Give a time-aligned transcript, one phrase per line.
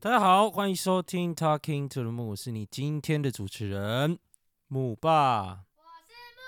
[0.00, 4.16] 大家好，欢迎收听 Talking to the Moon，我是你今天的主持人
[4.68, 5.48] 木爸。
[5.48, 5.56] 我
[6.06, 6.40] 是木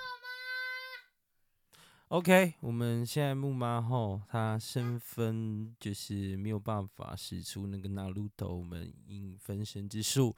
[2.07, 2.17] 妈。
[2.17, 10.33] OK，我们现在木妈后，她身份就是没有办法使出那个纳鲁斗我们引分身之术，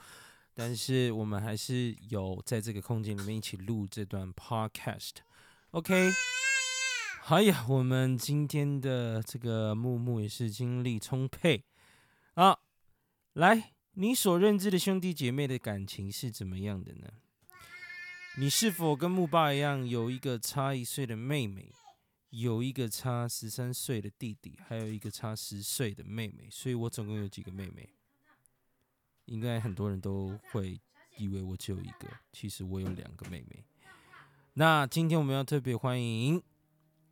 [0.56, 5.18] 但是我们还是有在这个空间里面一起录这段 Podcast。
[5.70, 6.10] OK。
[7.28, 11.64] 哎呀，我们今天的这个木木也是精力充沛
[12.34, 12.58] 啊！
[13.34, 17.08] 来，你所认知的兄弟姐妹的感情是怎么样的呢？
[18.38, 21.72] 你是否跟木爸一样，有一个差一岁的妹妹，
[22.30, 26.48] 有一个差十三岁的弟弟，还有一个差十岁的妹妹？
[26.52, 27.90] 所以我总共有几个妹妹？
[29.26, 30.80] 应该很多人都会
[31.18, 33.66] 以为我只有一个，其实我有两个妹妹。
[34.54, 36.40] 那今天我们要特别欢迎。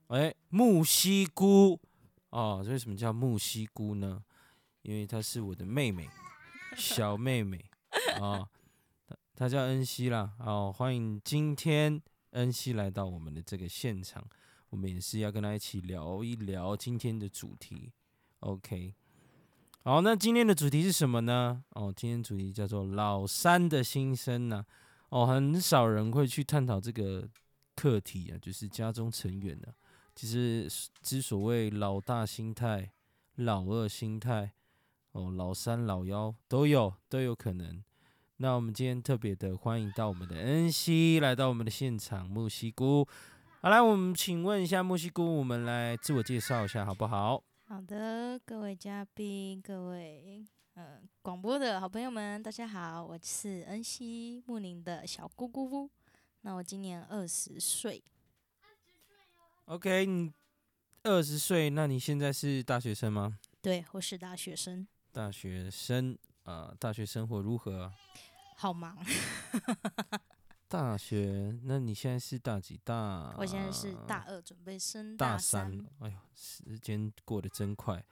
[0.09, 1.79] 哎，木西姑
[2.29, 4.23] 哦，为什么叫木西姑呢？
[4.81, 6.09] 因为她是我的妹妹，
[6.77, 7.65] 小妹妹
[8.19, 8.47] 啊，
[9.07, 10.33] 她她叫恩熙啦。
[10.39, 14.25] 好，欢迎今天恩熙来到我们的这个现场，
[14.69, 17.91] 我们也是要跟她一起聊一聊今天的主题。
[18.39, 18.95] OK，
[19.83, 21.63] 好，那今天的主题是什么呢？
[21.71, 24.65] 哦，今天主题叫做老三的心声呢。
[25.09, 27.27] 哦，很少人会去探讨这个
[27.75, 29.67] 课题啊，就是家中成员呢。
[30.15, 30.69] 其实
[31.01, 32.91] 之所谓老大心态、
[33.35, 34.53] 老二心态，
[35.11, 37.83] 哦，老三、老幺都有，都有可能。
[38.37, 43.05] 那我们今天特别的欢迎到我们的恩熙来到我们的现场，木西姑。
[43.61, 47.43] 好，来，我们请问一下木西姑，我们来自我介绍一下好不好？
[47.67, 50.45] 好的，各位嘉宾，各位
[50.75, 55.89] 呃广播的好朋友们，大家好，我是恩熙木林的小姑姑。
[56.41, 58.01] 那我今年二十岁。
[59.65, 60.31] OK，你
[61.03, 63.37] 二十岁，那你现在是大学生吗？
[63.61, 64.87] 对，我是大学生。
[65.11, 67.91] 大学生，呃，大学生活如何？
[68.55, 68.97] 好忙。
[70.69, 71.53] 大学？
[71.63, 73.35] 那你现在是大几大？
[73.37, 75.85] 我现在是大二，准备升大三。
[75.99, 78.03] 哎呦，时间过得真快。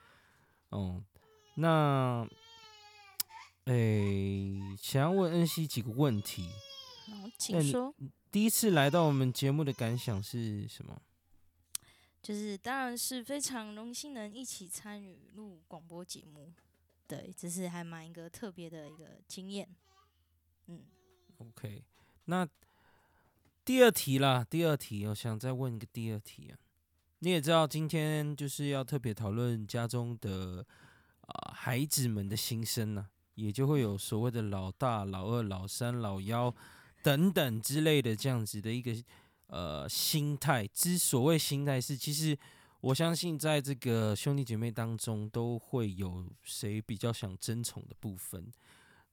[0.71, 1.01] 嗯，
[1.55, 2.27] 那，
[3.63, 3.73] 哎，
[4.77, 6.49] 想要问恩熙几个问题。
[7.07, 7.95] 好，请说。
[8.29, 11.01] 第一次来到我们节目的感想是什么？
[12.21, 16.51] 就是，当然是非常荣幸能一起参与录广播节目，
[17.09, 19.67] 对，这是还蛮一个特别的一个经验。
[20.67, 20.85] 嗯
[21.39, 21.83] ，OK，
[22.25, 22.47] 那
[23.65, 26.59] 第二题啦，第二题，我想再问一个第二题啊。
[27.17, 30.63] 你也知道，今天就是要特别讨论家中的
[31.21, 36.55] 啊孩子们的心声呢，也就会有所谓的老大、老二、老三、老幺
[37.01, 38.95] 等等之类的这样子的一个。
[39.51, 42.37] 呃，心态之所谓心态是，其实
[42.81, 48.51] 我相信在这个兄弟姐妹当中都会有谁比较想争宠的部分。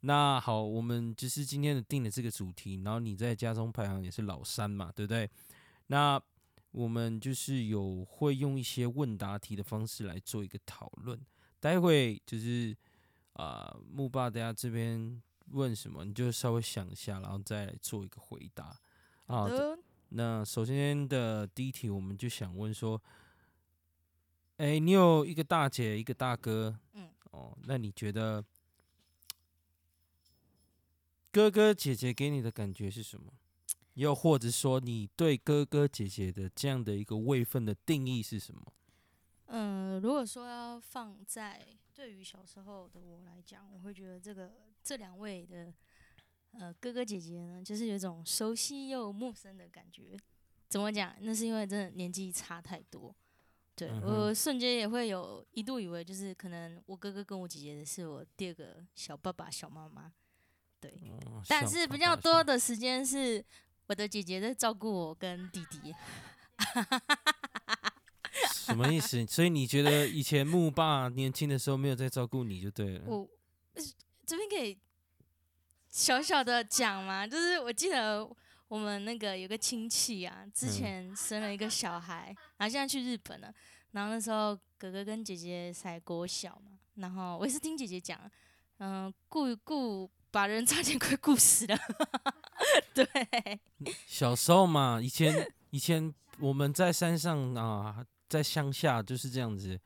[0.01, 5.29] 那好，我们就是今天的定的这个主题，然后你在家中排行也是老三嘛，对不对？
[5.89, 6.21] 那
[6.71, 11.19] 我们就是有会用一些问答题的方式来做一个讨论。
[11.59, 12.77] 待会就是
[13.33, 15.21] 啊，木爸大家这边
[15.53, 18.79] 问什么，你就稍微想一下，然后再做一个回答
[19.27, 19.51] 好啊。
[20.11, 23.01] 那首先的第一题，我们就想问说，
[24.57, 28.45] 哎，你有一个大姐，一个大哥，嗯，哦，那你觉得
[31.31, 33.33] 哥哥姐姐给你的感觉是什么？
[33.95, 38.73] 又或者说，你对哥哥姐姐的这样的一个位分的定义是什么？
[39.47, 44.53] 嗯，如果说要放在对于小时候的我来讲，我会觉得这个
[44.83, 45.73] 这两位的。
[46.59, 50.17] 呃，哥哥姐姐呢，就是有一种熟悉又陌生的感觉。
[50.69, 51.15] 怎么讲？
[51.21, 53.15] 那是因为真的年纪差太多。
[53.77, 60.11] 对我瞬间也会有一度以为，就是可能我哥哥跟我姐姐是我第二个小爸爸、小妈妈。
[60.81, 60.93] 对，
[61.47, 63.45] 但是比较多的时间是
[63.87, 65.95] 我的姐姐在照顾我跟弟弟。
[68.51, 69.25] 什么意思？
[69.27, 73.05] 所以你觉得以前木爸年轻的时候没有在照顾你就对了。
[73.07, 73.29] 我
[74.25, 74.79] 这边可以。
[75.89, 78.29] 小小的讲嘛，就是我记得
[78.69, 83.51] 我们那个有个亲戚啊，之前生了一个小孩，然后现在去日本了。
[83.97, 88.21] 然后那时候哥哥跟姐姐才国小嘛，然后我也是听姐姐讲，
[88.77, 91.75] 嗯，顾顾把人差点快顾死了。
[92.93, 93.07] 对，
[94.07, 99.81] 小时候嘛，以前以前我们在山上啊，在乡下就是这样子，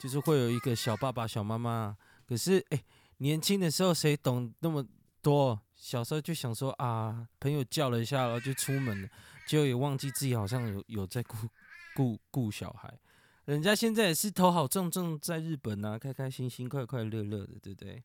[0.00, 1.94] 就是会有一个小爸爸、小妈妈。
[2.26, 2.82] 可是哎，
[3.18, 4.82] 年轻的时候谁懂那么？
[5.22, 9.08] 多小时候就想说啊，朋友叫了一下，然后就出门了，
[9.46, 11.36] 结果也忘记自己好像有有在顾
[11.94, 12.90] 顾顾小孩。
[13.46, 18.02] 人家现在也是头好重重，在日本啊，开开心心、快快乐乐的，对不对？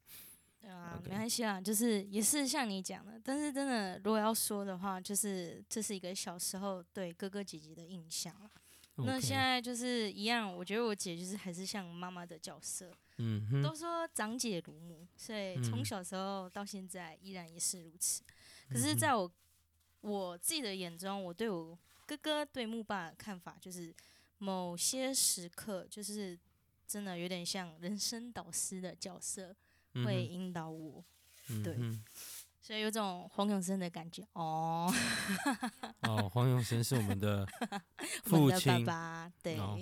[0.62, 8.50] 对啊没关系啊，就是也是像你讲的，但是真的如果要说的话，就是这是一个小时候对哥哥姐姐的印象了。
[8.98, 18.24] 那现在就是一样，我觉得我姐就是还是像妈妈的角色，嗯哼，都说长姐如母，所以从嗯小时候到现在依然也是如此。
[18.70, 19.30] 可嗯是，在我
[20.00, 21.78] 我自己的眼中，我对我
[22.08, 23.94] 哥哥对木爸的看法就是，
[24.38, 26.38] 某些时刻就是
[26.88, 29.56] 真的有点像人生导师的角色，
[29.94, 31.04] 嗯会引导我，
[31.64, 32.04] 对嗯
[32.62, 34.92] 所以有种黄永生的感觉哦。
[36.02, 37.48] 哦，黄永生是我们的
[38.24, 39.80] 父亲，爸，对，哦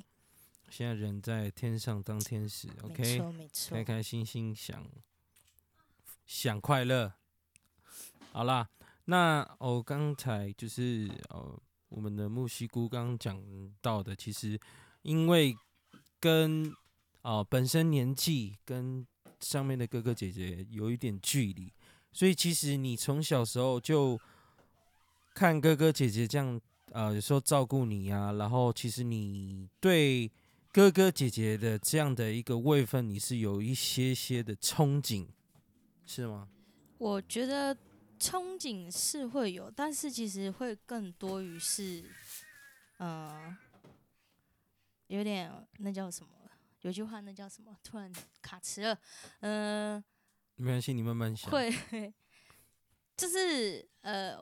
[0.70, 4.84] 现在人在天上当天使，OK，错没错开，开心心想
[6.26, 7.14] 想快乐。
[8.32, 8.68] 好啦，
[9.06, 11.62] 那哦，刚才就是呃，
[11.94, 13.40] 我们的木西姑刚刚讲
[13.82, 14.60] 到的，其实
[15.04, 15.56] 因为
[16.20, 16.74] 跟
[17.22, 19.06] 啊、本身年纪跟
[19.40, 21.72] 上面的哥哥姐姐有一点距离，
[22.12, 24.20] 所以其实你从小时候就
[25.34, 26.60] 看哥哥姐姐这样
[26.92, 30.30] 呃，有时候照顾你啊，然后其实你对
[30.72, 35.28] 哥哥姐姐的这样的一个位分，你是有一些些的憧憬，
[36.06, 36.50] 是吗？
[36.98, 37.78] 我觉得
[38.24, 42.02] 憧憬是会有，但是其实会更多于是，
[42.98, 43.54] 呃，
[45.08, 46.32] 有点那叫什么？
[46.84, 47.78] 有句话那叫什么？
[47.84, 48.10] 突然
[48.42, 48.98] 卡词了，
[49.42, 50.02] 嗯、
[50.56, 51.52] 没关系，你慢慢想。
[51.52, 51.70] 会，
[53.18, 54.38] 就是呃，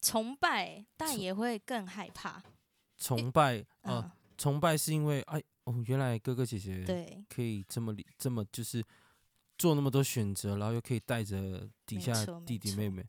[0.00, 2.42] 崇拜，但也会更害怕。
[2.96, 8.82] 崇拜嗯，啊，崇拜是因为哎哦，原来哥哥姐姐对，可以这么理这么就是
[9.58, 12.12] 做那么多选择，然后又可以带着底下
[12.44, 13.06] 弟弟妹妹。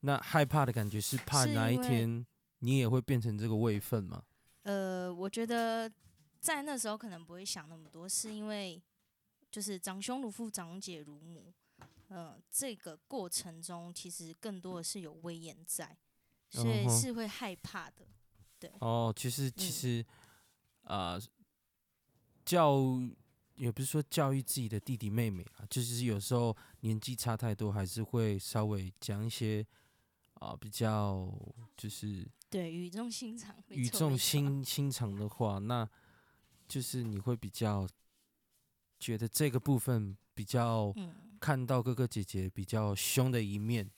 [0.00, 2.24] 那害怕的感觉是怕哪一天
[2.60, 4.22] 你也会变成这个位分吗？
[4.62, 5.90] 呃，我觉得
[6.40, 8.80] 在那时候可能不会想那么多，是因为
[9.50, 11.52] 就是长兄如父，长姐如母。
[12.08, 15.94] 呃，这个过程中其实更多的是有威严在，
[16.48, 18.06] 所以是会害怕的。
[18.58, 20.06] 对哦，其实其嗯实
[20.84, 21.20] 啊、
[22.46, 22.78] 教
[23.58, 29.66] 也不是说教育自己的弟弟妹妹啊，就是有时候年纪差太多，还是会稍微讲一些
[30.34, 31.28] 啊、比较
[31.76, 35.88] 就是对，语重心长，语重心心长的话，那
[36.68, 37.88] 就是你会比较
[39.00, 43.90] 觉得这个部分比较嗯，看到哥哥姐姐比较凶的一面，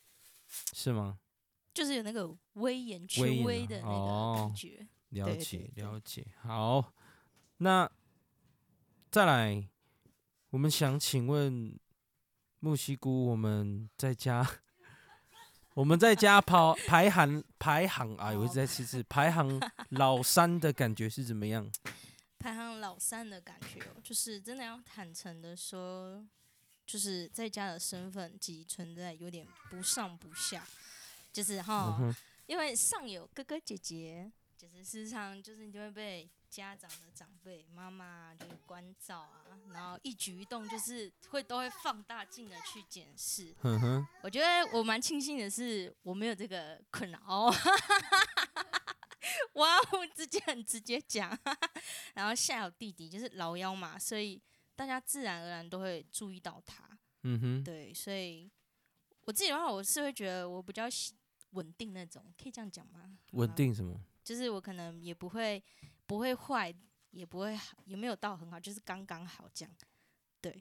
[0.72, 1.18] 是吗？
[1.74, 4.86] 就是有那个威严、威威的那个哦感觉。
[5.10, 6.92] 了对解了解，好，
[7.58, 7.90] 那
[9.10, 9.68] 再来，
[10.50, 11.76] 我们想请问
[12.60, 14.48] 木西姑，我们在家，
[15.74, 19.60] 我们在家跑排行排行啊，我一直在吃字，排行
[19.90, 21.68] 老三的感觉是怎么样？
[22.38, 26.24] 排行老三的感觉哦，就是真的要坦诚的说，
[26.86, 30.64] 就是在家的身份及存在有点不上不下，
[31.32, 32.14] 就是嗯哈，哼，
[32.46, 43.54] 因为上有哥哥姐姐，就是时常就是你就会被家长的长辈妈妈就是关照啊，然后一举一动就是会都会放大镜的去检视。
[43.62, 47.20] 嗯哼，我觉得我蛮庆幸的是我没有这个困扰，
[49.54, 51.38] 哇，我直接很直接讲，
[52.14, 54.42] 然后下有弟弟就是老幺嘛，所以
[54.74, 56.84] 大家自然而然都会注意到他。
[57.22, 58.50] 嗯哼，对，所以
[59.22, 60.84] 我自己的话，我是会觉得我比较
[61.50, 63.16] 稳定那种，可以这样讲吗？
[63.32, 64.00] 稳啊定什么？
[64.24, 65.62] 就是我可能也不会
[66.10, 66.74] 不会坏，
[67.12, 69.72] 也不会好，也没有到很好，就是刚刚好这样。
[70.40, 70.60] 对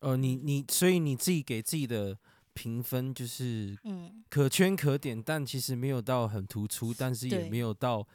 [0.00, 2.18] 哦，你你，所以你自己给自己的
[2.54, 8.08] 评分就是嗯，可圈可点，但其实没有到很突出，但是也没有到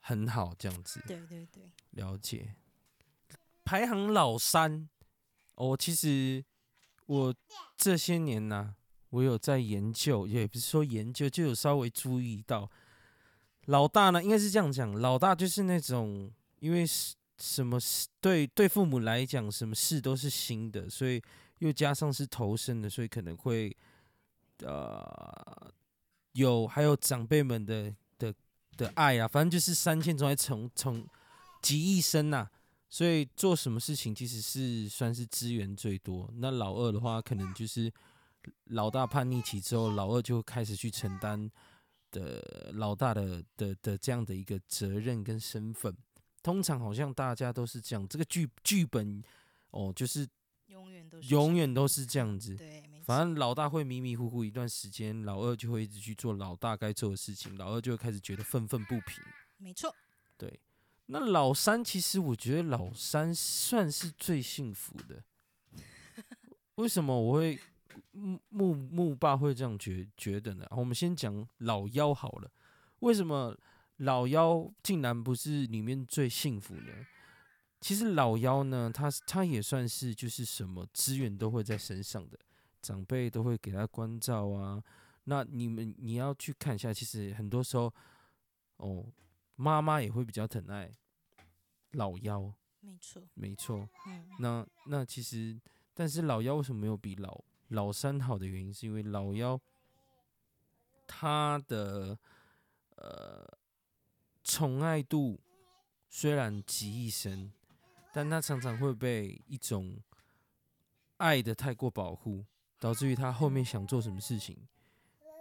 [0.00, 1.02] 很好这样子。
[1.06, 2.54] 对对对，了解。
[3.62, 4.88] 排行老三，
[5.56, 6.42] 哦，其实
[7.04, 7.34] 我
[7.76, 8.74] 这些年呢、
[9.10, 12.70] 我有在研究，也不是说研究，就有稍微注意到，
[13.66, 16.30] 老大呢，应该是这样讲，老大就是那种，
[16.60, 16.84] 因为
[17.38, 21.22] 什么事对对父母来讲，什么事都是新的，所以
[21.58, 23.76] 又加上是投生的，所以可能会
[24.60, 25.72] 呃
[26.32, 28.32] 有还有长辈们的的
[28.76, 31.06] 的爱啊，反正就是三千总爱宠宠
[31.60, 32.48] 集一生呐、
[32.88, 36.32] 所以做什么事情其实是算是资源最多。
[36.36, 37.92] 那老二的话，可能就是
[38.66, 41.50] 老大叛逆期之后，老二就开始去承担
[42.10, 45.96] 的老大的的的这样的一个责任跟身份。
[46.42, 49.22] 通常好像大家都是这样，这个剧剧本
[49.70, 50.26] 哦，就是
[50.66, 52.54] 永远都是永远都是这样子。
[52.56, 52.82] 对。
[53.04, 59.22] 反正老大会迷迷糊糊一段时间，老二就会一直去做老大该做的事情，老二就会开始觉得愤愤不平。
[59.58, 59.94] 没错，
[60.36, 60.58] 对，
[61.06, 65.22] 那老三其实我觉得老三算是最幸福的。
[66.74, 67.56] 为什么我会
[68.12, 70.66] 木木木爸会这样觉觉得呢？
[70.70, 72.50] 我们先讲老幺好了。
[73.00, 73.56] 为什么
[73.98, 76.92] 老幺竟然不是里面最幸福呢？
[77.80, 82.38] 其实老幺呢，他他也算是就是什么资源都会在身上的，
[82.80, 84.82] 长辈都会给他关照啊。
[85.24, 87.92] 那你们你要去看一下，其实很多时候
[88.78, 89.04] 哦，
[89.56, 90.90] 妈妈也会比较疼爱
[91.92, 93.88] 老幺，没错，没错。
[94.06, 95.60] 嗯那那其实，
[95.94, 99.60] 但是老幺为什么没有比老老三好的原因，是因为老幺
[101.06, 102.18] 他的
[102.96, 103.46] 呃
[104.42, 105.40] 宠爱度
[106.08, 107.52] 虽然极一生，
[108.12, 109.98] 但他常常会被一种
[111.16, 112.44] 爱的太过保护，
[112.78, 114.56] 导致于他后面想做什么事情，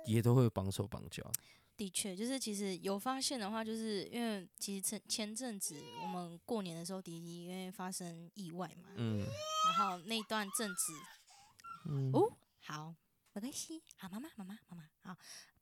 [0.05, 1.31] 也都会绑手绑脚。
[1.77, 10.93] 的确，就是其实有发现的话，就是因为其实前前阵子我们过年的时候，迪迪因为发生意外嘛，嗯然后那段阵子
[11.85, 12.93] 嗯哦，好，
[13.33, 15.17] 没关系，好，妈妈，妈妈，妈妈，好，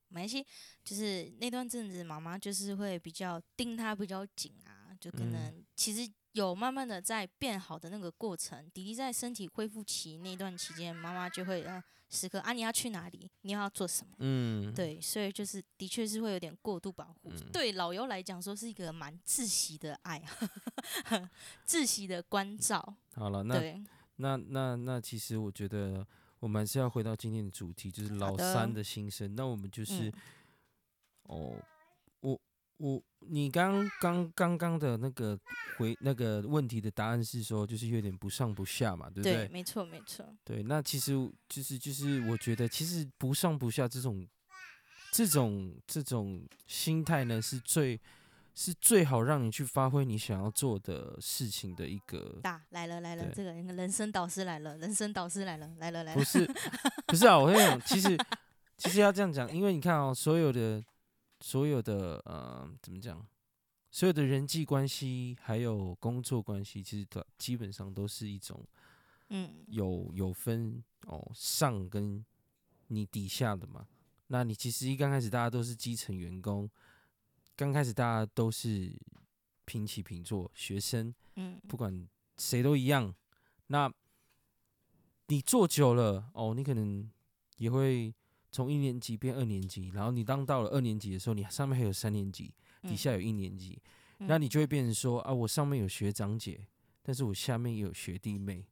[0.09, 0.45] 没关系，
[0.83, 14.13] 就是那段阵子，妈妈就是会比较盯他比较紧啊，就可嗯能其实有慢慢的在变好的那个过程，弟弟在身体恢复期那段期间，妈妈就会呃时刻啊你要去哪里，你要做什么。
[14.19, 17.29] 嗯，对，所以就是的确是会有点过度保护。
[17.31, 20.23] 嗯对老尤来讲，说是一个蛮窒息的爱，
[21.67, 22.95] 窒息的关照。
[23.15, 23.83] 好了，那对，
[24.17, 26.05] 那那那，其实我觉得
[26.39, 29.33] 我们还是要回到今天的主题，就是老三的心声。
[29.35, 30.13] 那我们就是、嗯
[31.23, 31.55] 哦，
[32.19, 32.39] 我
[32.77, 35.39] 我你刚刚刚刚的那个
[35.77, 39.47] 回那个问题的答案是说，就是有点不上不下嘛，对不对，对？
[39.49, 40.25] 没错，没错。
[40.43, 41.11] 对，那其实
[41.47, 44.27] 就是就是我觉得，其实不上不下这种
[45.11, 47.99] 这种这种心态呢，是最
[48.55, 56.23] 是最好让你去发挥你想要做的事情的一个大来了来了，这个人生导师来了，人生导师来了来了来了不。
[56.23, 56.45] 是，
[57.07, 58.17] 不是啊，我跟你讲，其实
[58.77, 60.83] 其实要这样讲，因为你看哦，所有的
[61.39, 63.25] 所有的呃，怎么讲，
[63.89, 68.63] 所有的人际关系还有工作关系，其实都基本上都是一种
[69.29, 72.23] 嗯有有分哦上跟
[72.87, 73.87] 你底下的嘛。
[74.27, 76.69] 那你其实一刚开始大家都是基层员工，
[77.55, 78.91] 刚开始大家都是
[79.65, 81.13] 平起平坐，学生。
[81.35, 82.07] 嗯不管
[82.37, 83.13] 谁都一样。
[83.67, 83.91] 那
[85.27, 87.09] 你做久了哦，你可能
[87.57, 88.13] 也会
[88.51, 93.81] 从一年级变二年级，然后你当到了二年级的时候，你上面还有三年级，底下有一年级，
[94.17, 96.67] 那你就会变成说啊，我上面有学长姐，
[97.01, 98.65] 但是我下面也有学弟妹。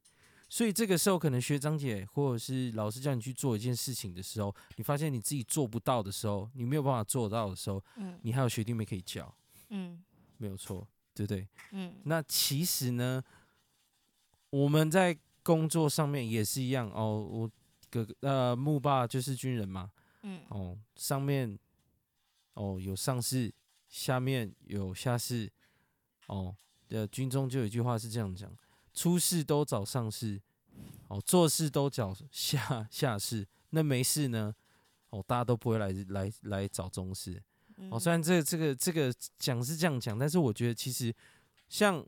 [0.52, 9.34] 所以这个时候，可能学长姐或者是老师叫你去做一件事情的时候，你发现你自己做不到的时候，你没有办法做到的时候，嗯你还有学弟妹可以教，
[9.70, 10.04] 嗯
[10.36, 11.48] 没有错，对不对？
[11.70, 13.24] 嗯那其实呢，
[14.50, 17.26] 我们在工作上面也是一样哦。
[17.26, 17.50] 我
[17.88, 19.90] 哥哥呃木爸就是军人嘛，
[20.20, 21.58] 嗯哦，上面
[22.52, 23.50] 哦有上士，
[23.88, 25.50] 下面有下士，
[26.26, 26.54] 哦，
[26.90, 28.54] 的军中就有一句话是这样讲：
[28.92, 30.40] 出事都找上士，
[31.08, 33.46] 哦，做事都找下下士。
[33.70, 34.54] 那没事呢，
[35.10, 37.42] 哦，大家都不会来来来找中士。
[37.76, 41.14] 嗯哦，虽然这个这个这个讲是这样讲，但是我觉得其实
[41.68, 42.04] 像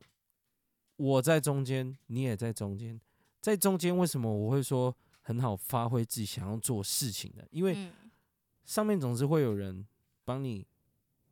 [0.97, 3.01] 我在中间，你也在中间，
[3.41, 7.49] 在中间为什么我会说很好发挥自己想要做事情的？
[7.51, 7.93] 因为嗯
[8.67, 9.87] 上面总是会有人
[10.25, 10.67] 帮你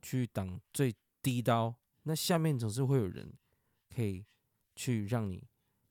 [0.01, 3.33] 去挡最低刀，那下面总是会有人
[3.95, 4.25] 可以
[4.75, 5.43] 去让你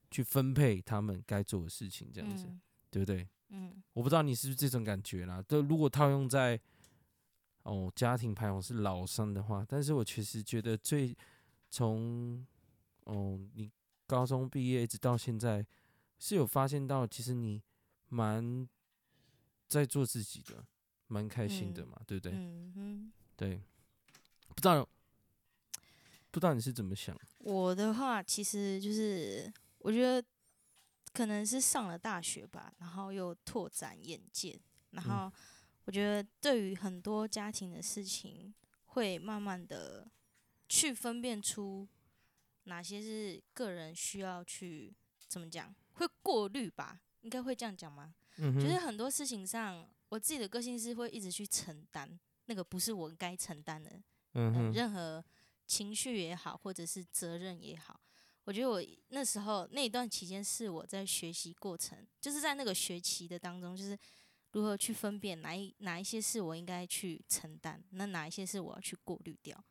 [0.09, 3.27] 去分配他们该做的事情，这样子，嗯对不对？
[3.49, 5.43] 嗯我不知道你是不是这种感觉啦。
[5.47, 6.59] 就如果套用在
[7.63, 11.15] 哦家庭排行是老三的话，但是我确实觉得最
[11.69, 12.45] 从
[13.05, 13.69] 哦你
[14.07, 15.65] 高中毕业一直到现在，
[16.19, 17.61] 是有发现到其实你
[18.09, 18.67] 蛮
[19.67, 20.65] 在做自己的，
[21.07, 22.31] 蛮开心的嗯嘛，对不对？
[22.33, 23.11] 嗯嗯。
[23.37, 23.61] 对，
[24.49, 24.87] 不知道
[26.31, 27.15] 不知道你是怎么想？
[27.39, 30.25] 我的话，其实就是我觉得
[31.13, 34.59] 可能是上了大学吧，然后又拓展眼界，
[34.91, 35.33] 然嗯后
[35.85, 38.53] 我觉得对于很多家庭的事情，
[38.85, 40.09] 会慢慢的
[40.69, 41.87] 去分辨出
[42.63, 44.95] 哪些是个人需要去
[45.27, 48.13] 怎么讲，会过滤吧，应该会这样讲吗？
[48.37, 53.89] 嗯就是，很多事情上，我自己的个性是会一直去承担，那个不是我该承担的，
[54.33, 55.23] 呃嗯哼，任何
[55.71, 57.97] 情绪也好，或者是责任也好，
[58.43, 63.97] 我觉得我那时候那一段期间是我在学习过程，就是在那个学期的当中，就是
[64.51, 69.63] 如何去分辨哪一哪一些是我应该去承担，那哪一些是我要去过滤掉。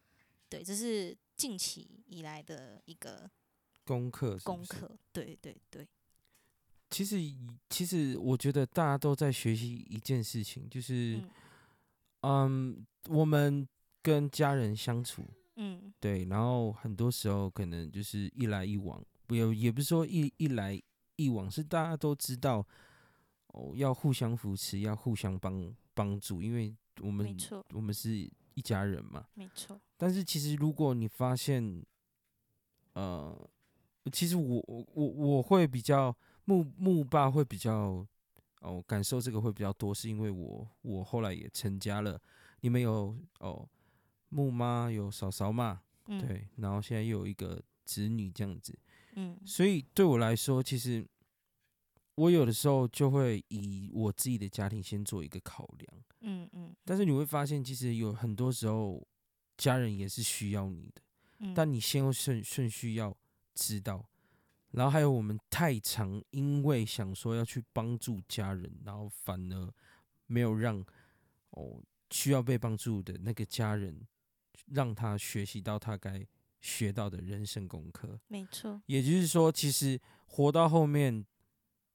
[0.49, 3.30] 对，这是近期以来的一个
[3.85, 4.90] 功课功课。
[5.12, 5.87] 对对对，
[6.88, 7.16] 其实，
[7.69, 11.21] 其实我觉得大家都在学习一件事情，就是，
[12.23, 13.69] 嗯嗯，我们
[14.00, 15.23] 跟家人相处，
[15.62, 20.81] 嗯对，然后很多时候可能就是一来一往，不也也不是说一一来
[21.17, 22.67] 一往，是大家都知道，
[23.49, 27.37] 哦，要互相扶持，要互相帮帮助，因为我们
[27.75, 28.11] 我们是
[28.55, 29.26] 一家人嘛。
[29.35, 31.85] 没错，但是其实如果你发现，
[32.95, 33.50] 呃，
[34.11, 38.07] 其实我我我我会比较木木爸会比较
[38.62, 42.19] 哦感受这个会比较多，是因为我我后来也成家了，
[42.62, 43.69] 你们有哦
[44.31, 46.27] 木妈有嫂嫂嘛，嗯。
[46.27, 48.77] 对，然后现在又有一个子女这样子，
[49.17, 49.39] 嗯。
[49.45, 51.07] 所以对我来说，其实
[52.15, 56.03] 我有的时候就会以我自己的家庭先做一个考量。
[56.21, 56.75] 嗯嗯。
[56.85, 59.07] 但是你会发现，其实有很多时候，
[59.57, 61.03] 家人也是需要你的，
[61.39, 63.17] 嗯，但你先后顺顺序要
[63.55, 64.09] 知道。
[64.73, 69.75] 然后还有我们太常因为想说要去帮助家人，然后反而
[70.27, 70.79] 没有让
[71.51, 71.83] 哦
[72.13, 74.01] 需要被帮助的那个家人，
[74.71, 76.27] 让他学习到他该
[76.61, 78.19] 学到的人生功课。
[78.29, 81.25] 没错，也就是说，其实活到后面，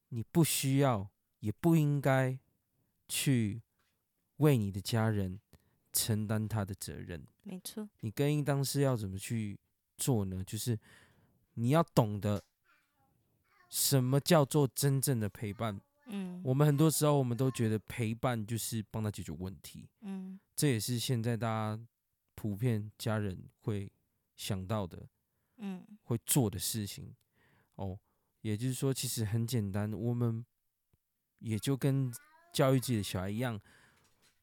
[0.08, 2.38] 你不需要，也不应该
[3.08, 3.62] 去
[4.38, 5.40] 为你的家人
[5.92, 7.26] 承担他的责任。
[7.42, 9.58] 没错，你更应当是要怎么去
[9.96, 10.42] 做呢？
[10.44, 10.78] 就是
[11.54, 12.42] 你要懂得
[13.68, 15.80] 什么叫做真正的陪伴。
[16.08, 21.80] 嗯我们很多时候，我们都觉得陪伴就是帮他解决问题，嗯这也是现在大家
[22.36, 23.90] 普遍家人会
[24.36, 25.08] 想到的。
[25.58, 27.16] 嗯会做的事情。
[27.76, 27.98] 哦，
[28.42, 30.44] 也就是说，其实很简单，我们
[31.38, 32.12] 也就跟
[32.52, 33.58] 教育自己的小孩一样，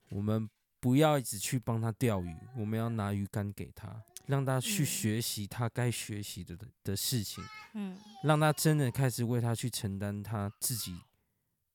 [0.10, 7.43] 我们不要一直去帮他钓鱼，我们要拿鱼竿给他，让他去嗯学习他该学习的的的事情，
[7.75, 10.99] 嗯让他真的开始为他去承担他自己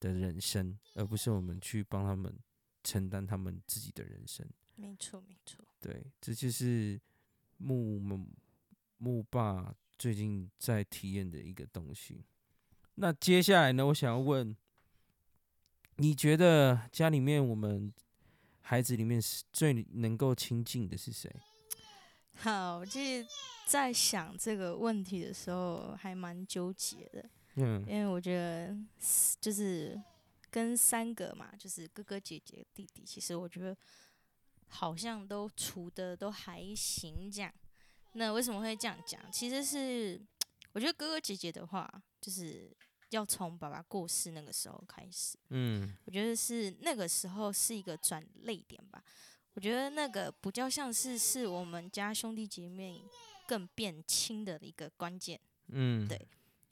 [0.01, 2.37] 的人生，而不是我们去帮他们
[2.83, 4.45] 承担他们自己的人生。
[4.75, 7.01] 没错没错，对，这就是
[7.57, 8.27] 木木
[8.99, 12.25] 木爸最近在体验的一个东西。
[12.97, 14.57] 那接下来呢，我想要问，
[15.97, 17.93] 你觉得家里面我们
[18.61, 21.35] 孩子里面是最能够亲近的是谁？
[22.35, 23.27] 好，就是，
[23.67, 27.31] 在想这个问题的时候，还蛮纠结的。
[27.61, 28.77] 嗯因为我觉得
[29.41, 30.01] 就是
[30.51, 33.77] 跟三个嘛，就是哥哥姐姐弟弟，其实我觉得
[34.69, 37.53] 好像都处的都还行这样。
[38.13, 39.21] 那为什么会这样讲？
[39.31, 40.21] 其实是
[40.73, 42.71] 我觉得哥哥姐姐的话，就是
[43.11, 49.03] 要从爸爸过世那个时候开始，嗯我觉得是那个时候是一个转泪点吧。
[49.55, 53.03] 我觉得那个比较像是是我们家兄弟姐妹
[53.47, 55.41] 更变亲的一个关键。
[55.69, 56.29] 嗯，对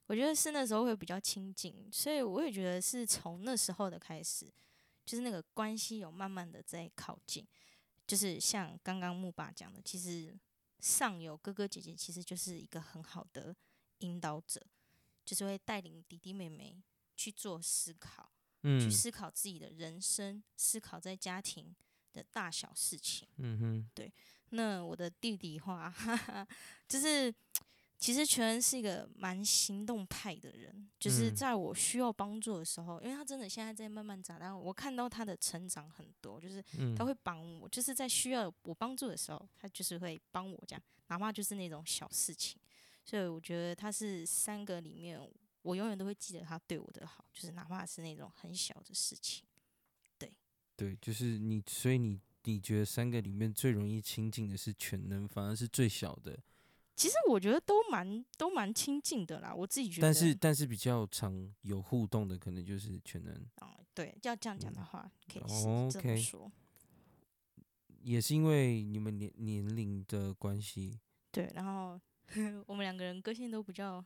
[0.06, 4.46] 我觉得是那时候会比较亲近，所以我也觉得是从那时候的开始，
[5.04, 7.44] 就是那个关系有慢慢的在靠近，
[8.06, 10.38] 就是像刚刚木爸讲的，其实
[10.80, 13.54] 上有哥哥姐姐，其实就是一个很好的
[13.98, 14.64] 引导者，
[15.24, 16.80] 就是会带领弟弟妹妹
[17.16, 18.30] 去做思考，
[18.62, 21.74] 去嗯思考自己的人生，思考在家庭
[22.12, 23.26] 的大小事情。
[23.38, 23.58] 嗯
[23.94, 24.12] 哼，
[24.50, 26.48] 那我的弟弟话，哈 哈，
[26.86, 27.34] 就是
[27.98, 42.60] 其实全恩是一个蛮行动派的人，就是嗯在我需要帮助的时候，因为他真的现在在慢慢长大，我看到他的成长很多，就是嗯他会帮我，就是在需要我帮助的时候，他就是会帮我这样，哪怕就是那种小事情。
[43.04, 45.18] 所以我觉得他是三个里面，
[45.62, 49.44] 我永远都会记得他对我的好，就是哪怕是那种很小的事情。
[50.18, 50.32] 对
[50.76, 56.36] 对，就是你，所以你你觉得三个里面最容易亲近的是全能，反而是最小的，
[56.96, 60.06] 其实我觉得都蛮都蛮亲近的啦，我自己觉得。
[60.06, 63.34] 但是但是比较常有互动的，可能就是全能。
[63.60, 65.42] 嗯，对，要这样讲的话，可以
[65.90, 66.50] 这么说。
[68.00, 70.98] 也是因为你们年年龄的关系，
[71.30, 72.00] 对，然后
[72.66, 74.02] 我们两个人个性都比较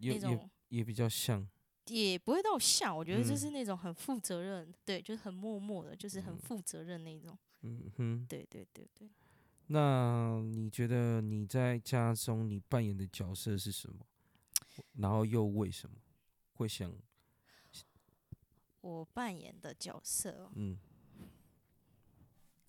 [0.00, 1.48] 那种，也比较像，
[1.86, 7.38] 也不会到像，我觉得就嗯是那种很负责任，对，就是很默默的，就是很嗯负责任那种。
[7.62, 8.26] 嗯哼。
[8.28, 9.08] 对对对对，
[9.72, 14.04] 那你觉得你在家中你扮演的角色是什么？
[14.98, 15.96] 然后又为什么
[16.54, 16.92] 会想
[18.82, 20.78] 我扮演的角色哦，嗯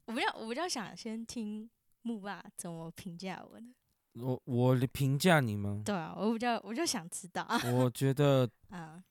[0.06, 1.70] 我比较我比较想先听
[2.02, 3.66] 木爸怎么评价我的。
[4.14, 5.82] 我我的评价你吗？
[5.84, 9.04] 对啊，我比较我就想知道 我觉得 啊，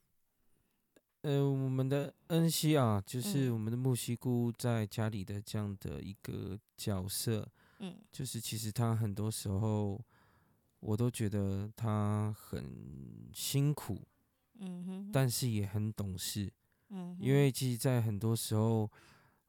[1.22, 7.50] 呃，我们的恩熙啊，就是嗯我们的木西姑在家里的这样的一个角色，
[7.82, 10.00] 嗯就是其实他很多时候，
[10.80, 14.00] 我都觉得他很辛苦，
[14.58, 16.52] 嗯哼，但是也很懂事。
[16.90, 18.90] 嗯，因为其实，在很多时候，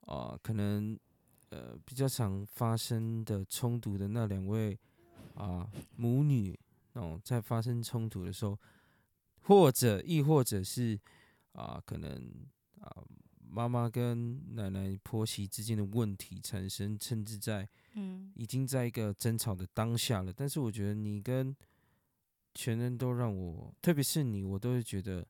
[0.01, 0.97] 啊、可能
[1.49, 4.77] 呃比较常发生的冲突的那两位
[5.35, 6.57] 啊、母女
[6.93, 8.57] 哦，在发生冲突的时候，
[9.41, 10.99] 或者亦或者是
[11.51, 12.47] 啊、可能
[12.79, 13.03] 啊、
[13.47, 20.31] 妈妈跟奶奶婆媳之间的问题产生，甚至在嗯已经在一个争吵的当下了。
[20.31, 21.55] 但是我觉得你跟
[22.53, 25.27] 全人都让我，特别是你，我都会觉得，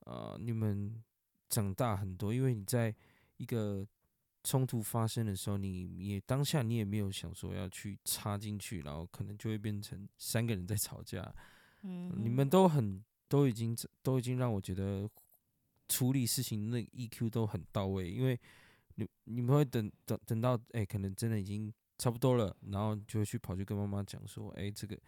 [0.00, 1.02] 呃，你们
[1.48, 2.94] 长大很多，因为你在
[3.38, 3.86] 一个
[4.42, 11.34] 冲突发生的时候，你也当下你也没有想说要去插进去，然后可能就会变成三个人在吵架。
[11.82, 15.08] 嗯，你们都很都已经都已经让我觉得
[15.88, 18.38] 处理事情那 EQ 都很到位，因为
[18.96, 21.72] 你你们会等等等到哎、可能真的已经
[22.02, 24.98] 差不多了，然后就去跑去跟妈妈讲说，哎、这个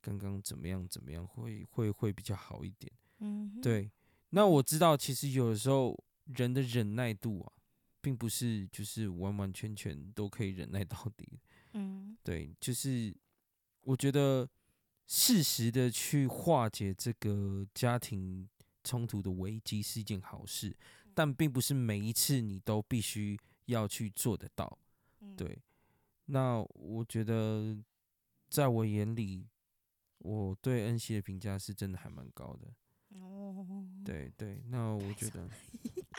[0.00, 2.92] 刚刚怎么样怎么样，会会会比较好一点。
[3.18, 3.90] 嗯，对，
[4.30, 7.52] 那我知道其实有的时候人的忍耐度啊，
[8.00, 11.40] 并不是就是完完全全都可以忍耐到底。
[11.72, 13.12] 嗯对，就是
[13.80, 14.48] 我觉得
[15.08, 18.48] 适时的去化解这个家庭
[18.84, 20.76] 冲突的危机是一件好事，
[21.14, 24.78] 但并不是每一次你都必须要去做得到。
[25.20, 25.58] 嗯，对，
[26.26, 27.76] 那我觉得
[28.48, 29.46] 在我眼里，
[30.18, 32.68] 我对恩熙的评价是真的还蛮高的。
[33.18, 35.48] 哦，对对，那我觉得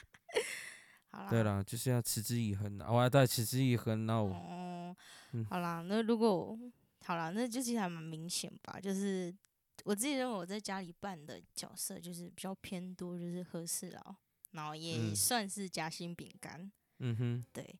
[1.11, 4.05] 好啦，对啦，就是要持之以恒啊，我要再持之以恒。
[4.05, 4.95] 那我哦
[5.33, 6.57] 嗯，好啦，那如果
[7.03, 8.79] 好啦，那就其实还蛮明显吧。
[8.79, 9.35] 就是
[9.83, 14.15] 我自己认为我在家里扮的角色就是比较偏多，就是和事佬，
[14.51, 16.71] 然后也嗯算是夹心饼干。
[16.99, 17.77] 嗯哼，对，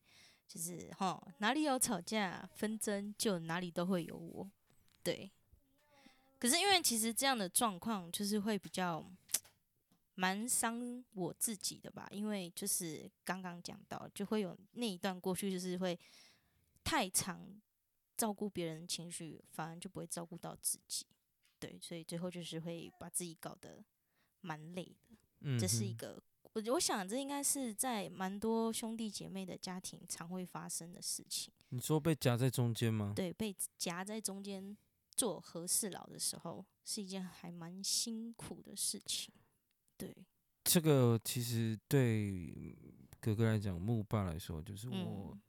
[0.48, 4.50] 就是哈，哪里有吵架纷争，就哪里都会有我。
[5.02, 5.30] 对，
[6.38, 9.04] 可是因为其实这样的状况就是会比较
[10.14, 15.98] 蛮伤我自己的吧，因为就是刚刚讲到，就会有那一段过去，就是会
[16.82, 17.60] 太常
[18.16, 21.04] 照顾别人的情绪，反而就不会照顾到自己。
[21.58, 23.84] 对，所以最后就是会把自己搞得
[24.40, 25.16] 蛮累的。
[25.40, 26.22] 嗯，这是一个，
[26.56, 31.52] 我我想这应该是在蛮多兄弟姐妹的家庭常会发生的事情。
[31.68, 33.12] 你说被夹在中间吗？
[33.14, 34.74] 对，被夹在中间
[35.14, 39.34] 做和事佬的时候，是一件还蛮辛苦的事情。
[39.98, 40.16] 对，
[40.64, 42.74] 这个其实对
[43.20, 44.94] 哥哥来讲，木爸来说，就是我，
[45.34, 45.40] 嗯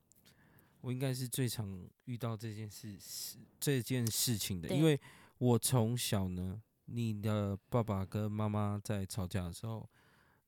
[0.81, 4.99] 我应该是最常遇到这件事事这件事情的，因为
[5.37, 9.89] 我从小呢，你的爸爸跟妈妈在吵架的时候，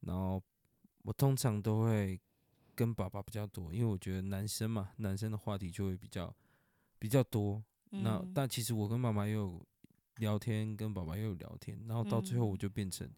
[0.01, 0.41] 然后
[1.09, 2.21] 我通常都会
[2.75, 6.31] 跟爸爸比较多，因为我觉得男生嘛，男生的话题就会比较
[6.99, 7.63] 比较多。
[7.89, 8.31] 那嗯。
[8.31, 9.59] 但其实我跟妈妈也有
[10.17, 12.57] 聊天，跟爸爸也有聊天，然后到最后我嗯。
[12.59, 13.09] 就变成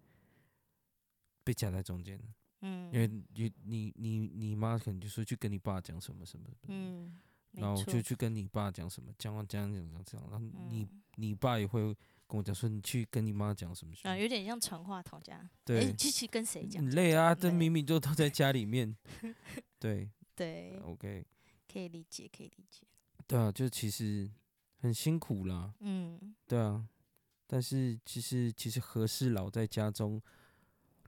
[1.44, 2.24] 被夹在中间了。
[2.62, 7.20] 嗯，因为你你你你妈可能就说去跟你爸讲什么什么，嗯，
[7.52, 11.02] 然后就去跟你爸讲什么，讲完讲讲讲讲，然后你嗯。
[11.16, 11.94] 你爸也会
[12.32, 14.08] 跟我讲说你去跟你妈讲什么事？
[14.08, 15.50] 啊，有点像传话筒这样。
[15.66, 15.82] 对。
[15.82, 16.82] 诶，继续跟谁讲？
[16.82, 17.50] 很累啊，对。
[17.50, 18.96] 这明明就都在家里面，
[19.78, 20.10] 对。
[20.34, 21.26] 对，，OK，
[21.72, 22.88] 可以理解，可以理解。
[23.28, 24.32] 对啊，就其实
[24.80, 26.34] 很辛苦啦，嗯。
[26.48, 26.88] 对啊，
[27.46, 30.22] 但是其实其实何事老在家中，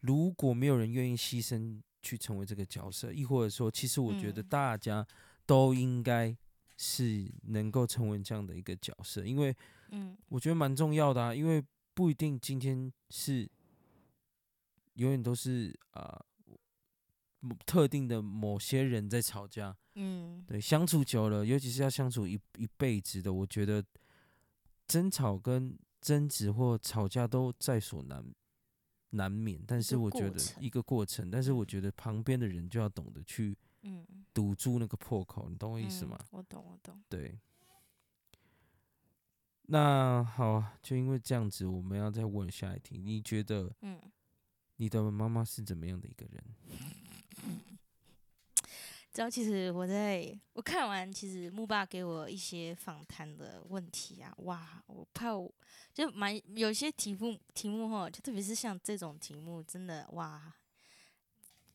[0.01, 4.47] 如果没有人愿意牺牲去成为这个角色，亦或者说，其实我觉得嗯。
[4.49, 5.07] 大家
[5.45, 6.35] 都应该
[6.77, 9.55] 是能够成为这样的一个角色，因为
[9.93, 13.49] 嗯我觉得蛮重要的啊，因为不一定今天是
[14.95, 16.19] 永远都是啊、
[17.39, 23.83] 某特定的某些人在吵架，嗯对，相处久了，尤其是要相处一一辈子的，我觉得
[24.87, 28.25] 争吵跟争执或吵架都在所难
[29.11, 29.61] 难免。
[29.67, 36.19] 但是我觉得一个过程，但是我嗯觉得旁边的人就要懂得去嗯，堵住那个破口，你懂我意思嗯吗？
[36.31, 37.03] 我懂，我懂。
[37.09, 37.39] 对。
[39.67, 42.97] 那好啊，就因为这样子，我们要再问下一题。
[42.97, 43.99] 你觉得嗯，
[44.75, 46.43] 你的妈妈是怎么样的一个人？
[49.13, 55.53] 知道，其实我在我看完，其实木爸给我一些访谈的问题啊，哇，我怕我
[55.93, 60.51] 就蛮有些题目题目哈，就特别是像这种题目，真的哇，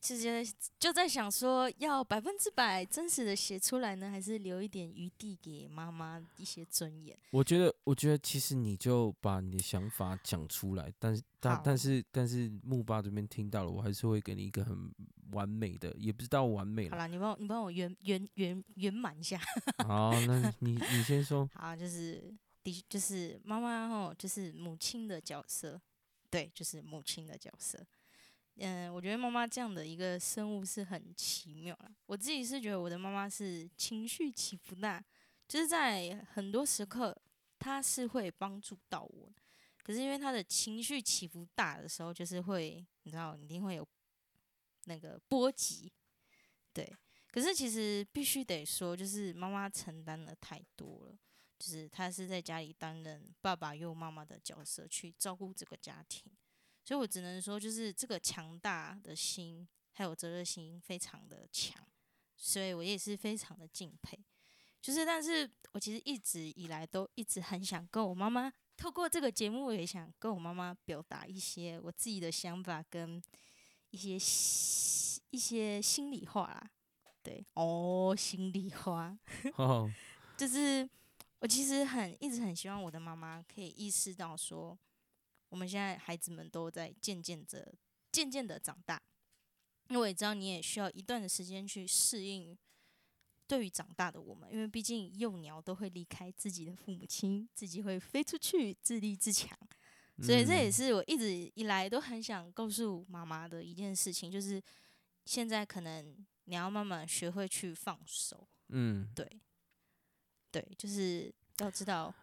[0.01, 0.47] 其实
[0.79, 7.19] 就在想说，要百分之百真实的写出来呢，还是留一点余地给妈妈一些尊严？
[7.31, 14.89] 我觉得，我觉得其实你就把你的想法讲出来，但是但但是但是木爸这边听到了，我还是会给你一个很
[15.33, 16.91] 完美的，也不知道完美了。
[16.91, 19.41] 好了，你帮我你帮我圆圆圆圆满一下。
[19.85, 21.49] 好，那你你先说。
[21.55, 22.33] 好，就是
[22.63, 25.81] 的，就是妈妈哦，就是母亲的角色，
[26.31, 27.85] 对，就是母亲的角色。
[28.61, 31.93] 嗯，我觉得妈妈这样的一个生物是很奇妙了。
[32.07, 35.03] 我自己是觉得我的妈妈是情绪起伏大，
[35.47, 37.17] 就是在很多时刻
[37.59, 39.33] 她是会帮助到我，
[39.85, 43.87] 可是因为她的情绪起伏大的时候，就是会你知道一定会有
[44.87, 45.93] 那个波及，
[46.73, 46.97] 对。
[47.31, 51.17] 可是其实必须得说，就是妈妈承担了太多了，
[51.59, 56.33] 就是她是在家里担任爸爸又妈妈的角色，去照顾这个家庭。
[56.89, 61.87] 所以我只能说，就是这个强大的心，还有责任心非常的强，
[62.35, 64.19] 所以我也是非常的敬佩。
[64.81, 73.23] 就是，但是我其实一直以来都一直很想跟我妈妈透过这个节目，也想跟我妈妈表达一些我自己的想法跟
[73.91, 74.15] 一些
[75.29, 76.71] 一些心里话啦。
[77.23, 79.15] 对，哦，心里话，
[80.39, 80.89] 就是
[81.41, 84.79] 我其实很一直很希望我的妈妈可以意识到说。
[85.49, 87.75] 我们现在孩子们都在渐渐的、
[88.13, 89.01] 渐渐的长大，
[89.89, 92.57] 因为我也知道你也需要一段的时间去适应
[93.47, 99.59] 对于长大的我们，因为毕竟幼鸟都会离开自己的父母亲，自己会飞出去自立自强，
[100.23, 104.63] 所以这也是我一直以来都很想告诉妈妈的一件事情，就是
[105.25, 109.41] 现在可能你要慢慢学会去放手，嗯，对，
[110.51, 112.15] 对，就是要知道。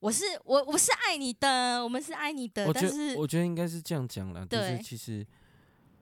[0.00, 5.26] 我是我我是爱你的，我们是爱你的，但是我觉得应该是这样讲了，就是其实，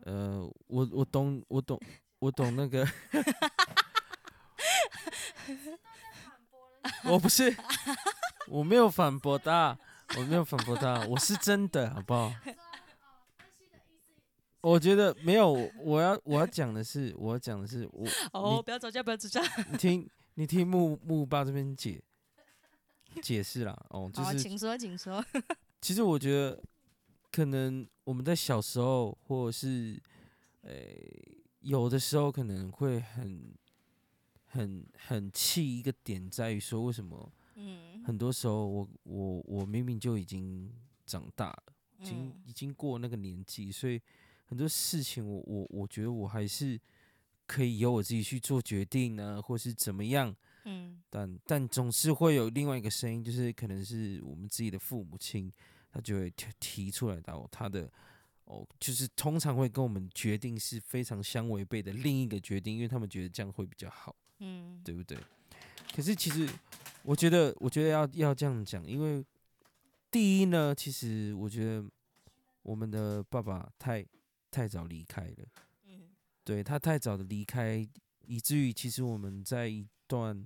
[0.05, 1.81] 呃，我我懂我懂
[2.21, 2.87] 我懂那个，
[7.11, 7.53] 我不是
[8.47, 9.77] 我没有反驳他，
[10.17, 12.33] 我没有反驳他，我是真的好不好？
[14.61, 22.01] 我觉得没有，我要我要讲的是，我要讲的是我哦，不要吵架，不要吵架，你听你听木木爸这边解。
[23.23, 25.25] 解释啦，哦， 就是，请说，请说。
[25.81, 26.63] 其实我觉得，
[27.31, 30.01] 可能我们在小时候，或者是，
[30.63, 30.73] 呃，
[31.61, 33.55] 有的时候可能会很、
[34.47, 37.33] 很、很气一个点，在于说，为什么？
[37.55, 40.73] 嗯，很多时候我、我、我明明就已经
[41.07, 41.63] 长大了，
[42.01, 44.01] 已经、已经过那个年纪，所以
[44.47, 46.81] 很多事情，我、我、我觉得我还是
[47.47, 50.35] 可以由我自己去做决定呢，或是怎么样。
[51.11, 55.51] 嗯，但但总是会有另外一个声音，就是可能是我们自己的父母亲，
[55.91, 57.91] 他就会提提出来到他的
[58.45, 65.17] 哦，就是通常会跟我们决定是非常相违背的另一个决定，因为他们觉得这样会比较好，嗯，对不对？
[65.95, 66.47] 可是其实
[67.03, 69.25] 我觉得，我觉得要要这样讲，因为
[70.11, 71.85] 第一呢，其实我觉得
[72.63, 74.05] 我们的爸爸太
[74.51, 75.47] 太早离开了，
[75.87, 76.11] 嗯，
[76.45, 77.89] 对他太早的离开，
[78.27, 80.45] 以至于其实我们在一段。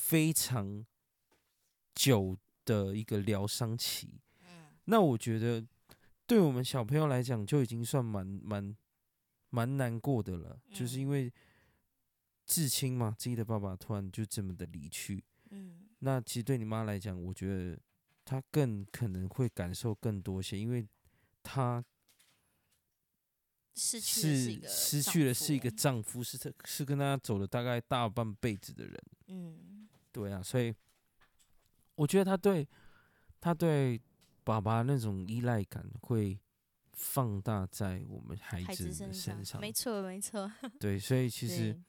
[0.00, 0.84] 非常
[1.94, 5.64] 久的一个疗伤期，嗯，那我觉得
[6.26, 8.74] 对我们小朋友来讲就已经算蛮蛮
[9.50, 11.30] 蛮难过的了，就是因为
[12.46, 17.78] 至亲嘛，自己的爸爸突然就这么的离去，嗯，那其实对你妈来讲，我觉得
[18.24, 20.88] 她更可能会感受更多些，因为
[21.42, 21.84] 她
[23.76, 29.76] 失去是失去了是一个丈夫，是是跟她走了大概大半辈子的人，嗯。
[30.12, 30.74] 对啊，所以
[31.94, 32.66] 我觉得他对
[33.40, 34.00] 他对
[34.42, 36.38] 爸爸那种依赖感会
[36.92, 39.60] 放大在我们孩子的身上。
[39.60, 40.50] 没错，没错。
[40.80, 41.80] 对，所以其实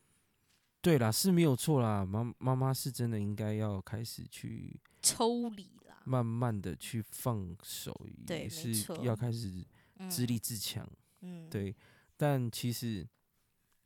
[0.82, 2.06] 对啦是没有错啦。
[2.06, 9.66] 妈妈妈是真的应该要开始去抽离啦，慢慢的去放手，也是要开始
[10.10, 10.88] 自立自强。
[11.22, 11.76] 嗯，对。
[12.16, 13.08] 但其实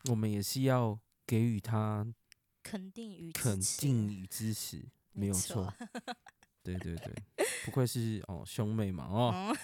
[0.10, 2.06] 我们也是要给予他。
[2.66, 5.72] 肯定与肯定与支持，没有错。
[6.64, 7.14] 对对对，
[7.64, 9.56] 不愧是哦兄妹嘛哦。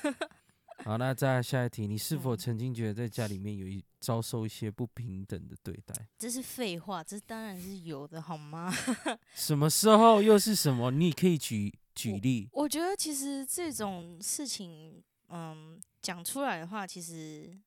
[0.86, 5.96] 好，那再下一题，你是否曾经觉得在家里面有一遭受一些不平等的对待？
[6.20, 8.72] 这是废话，这当然是有的，好吗？
[9.34, 10.92] 什么时候又是什么？
[10.92, 12.48] 你可以举举例。
[12.52, 17.60] 我觉得其实这种事情，嗯，讲出来的话，其实。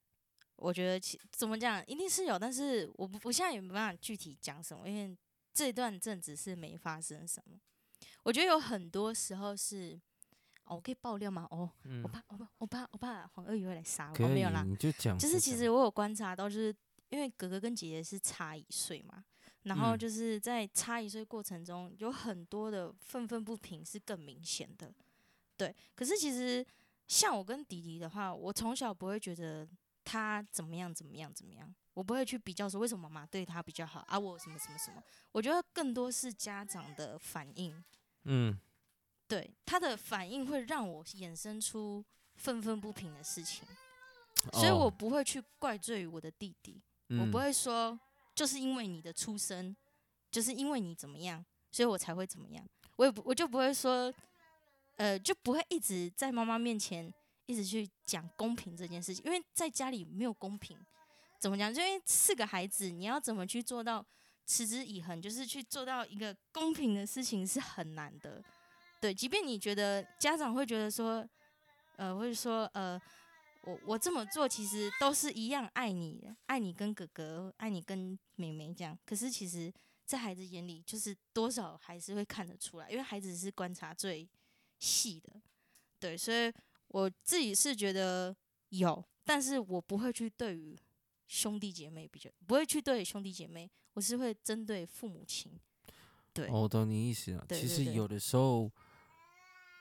[0.56, 5.14] 我觉得其怎么讲，一定是有，但是我不，我现在也没办法具体讲什么，因为
[5.54, 7.56] 这段阵子是没发生什么。
[8.24, 9.98] 我觉得有很多时候是，
[10.64, 11.46] 哦，我可以爆料吗？
[11.50, 11.70] 哦，
[12.02, 14.28] 我怕，我怕，我怕，我怕黄鳄鱼会来杀我。
[14.28, 15.16] 没有啦，你就讲。
[15.18, 16.74] 就是其实我有观察到，就是
[17.08, 19.24] 因为哥哥跟姐姐是差一岁嘛，
[19.62, 24.92] 然后就是在差一岁过程中，有很多的愤愤不平是更明显的。
[25.56, 26.66] 对，可是其实
[27.06, 29.66] 像我跟弟弟的话，我从小不会觉得。
[30.06, 35.02] 他怎么样怎么样怎么样，我不会去比较说为什么妈妈对他比较好啊，我什么什么什么。
[35.32, 37.82] 我觉得更多是家长的反应，
[38.24, 38.58] 嗯。
[39.26, 42.04] 对他的反应会让我衍生出
[42.36, 43.66] 愤愤不平的事情，
[44.52, 46.78] 所以哦我不会去怪罪于我的弟弟，
[47.08, 47.98] 我嗯不会说
[48.34, 49.74] 就是因为你的出生，
[50.30, 54.12] 就是因为你怎么样，所以我才会怎么样，我也不我就不会说，
[54.96, 57.12] 呃，就不会一直在妈妈面前
[57.46, 60.78] 一直去讲公平这件事情，因为在家里没有公平，
[61.44, 61.70] 怎么讲？
[61.74, 64.02] 因为四个孩子，你要怎么去做到
[64.46, 68.42] 持之以恒，就是去做到一个公平的事情是很难的。
[68.98, 71.28] 对，即便你觉得家长会觉得说，
[71.96, 72.98] 呃，会说，呃，
[73.64, 78.98] 我我这么做其实都是一样爱你，爱你跟哥哥，爱你跟妹妹这样。
[79.04, 79.70] 可是其实，
[80.06, 84.26] 在孩子眼里，就是多少还是会看得出来，因为孩子是观察最
[84.78, 85.30] 细的。
[86.00, 86.50] 对，所以
[86.88, 88.34] 我自己是觉得
[88.70, 90.74] 有，但是我不会去对于
[91.26, 95.52] 兄弟姐妹比较，不会去对兄弟姐妹，我是会针对父母亲。
[96.32, 97.46] 对，哦我懂你意思了。
[97.48, 98.70] 其实有的时候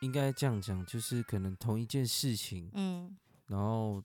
[0.02, 4.04] 应该这样讲，就是可能同一件事情，嗯然后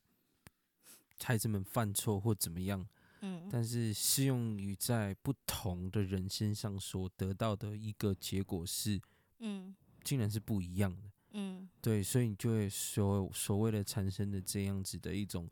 [1.23, 2.87] 孩子们犯错或怎么样，
[3.21, 9.01] 嗯但是适用于在不同的人身上所得到的一个结果是，
[9.39, 11.11] 嗯竟然是不一样的。
[11.33, 15.49] 嗯对，所以你就会所所谓的产生的这样子的一种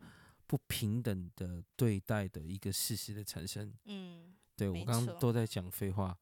[0.46, 3.72] 不平等的对待的一个事实的产生。
[3.84, 6.16] 嗯，对我刚刚都在讲废话，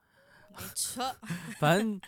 [0.56, 1.14] 没错，
[1.58, 2.00] 反正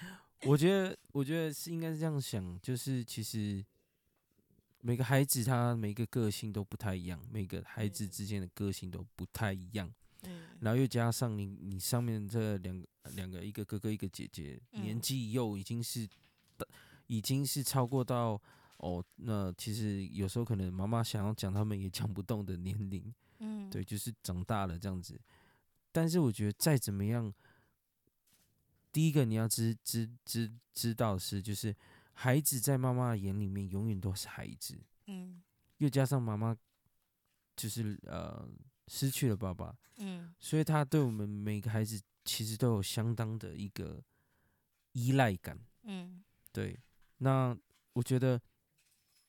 [0.42, 3.64] 我觉得，我觉得是应该是这样想，就是其实
[4.80, 10.44] 每个孩子他每个个性都不太一样，每个孩子嗯之间的个性都不太一样，嗯。
[10.60, 16.08] 然后又加上你你上面这两个两个，一个哥哥一个姐姐，年嗯纪又已经是
[17.06, 18.40] 已经是超过到
[18.78, 25.20] 哦，那其实有时候可能妈妈想要讲他们也讲不动的年龄，嗯，对，就是长大了这样子。
[25.92, 27.32] 但是我觉得再怎么样，
[28.92, 31.74] 第一个你要知知知知道的是，就是
[32.12, 35.42] 孩子在妈妈的眼里面永远都是孩子，嗯
[35.78, 36.56] 又加上妈妈
[37.56, 38.46] 就是呃
[38.88, 44.02] 失去了爸爸，嗯所以他对我们每个孩子其实都有相当的一个
[44.92, 45.58] 依赖感。
[45.84, 46.78] 嗯对，
[47.18, 47.56] 那
[47.92, 48.40] 我觉得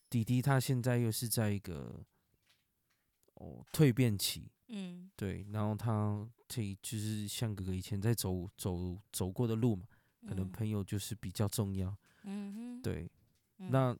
[0.09, 2.03] 弟弟他现在又是在一个
[3.33, 5.09] 哦蜕变期，嗯。
[5.15, 9.85] 对，然后他可以就是像哥哥以前在走走走过的路嘛，
[10.27, 10.51] 可能嗯。
[10.51, 11.95] 朋友就是比较重要。
[12.23, 13.09] 嗯哼，对，
[13.57, 13.69] 嗯。
[13.71, 13.97] 那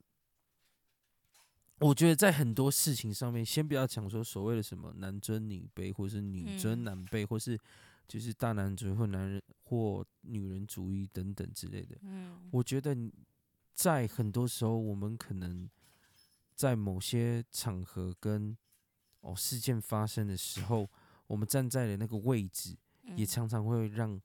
[1.80, 6.84] 我觉得在很多事情上面，先不要讲说所谓的什么男尊女卑，或是女尊嗯。
[6.84, 7.60] 男卑，或是
[8.08, 11.98] 就是大男主义或男人或女人主义等等之类的。
[12.02, 12.50] 嗯。
[12.52, 12.96] 我觉得
[13.74, 15.70] 在很多时候，我们可能
[16.58, 18.58] 在某些场合跟
[19.22, 20.90] 哦事件发生的时候，
[21.28, 22.76] 我们站在的那个位置，
[23.16, 24.20] 也嗯常常会让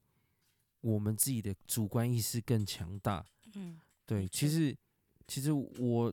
[0.81, 3.25] 我们自己的主观意识更强大。
[3.55, 4.75] 嗯对，其实
[5.29, 6.13] 其实我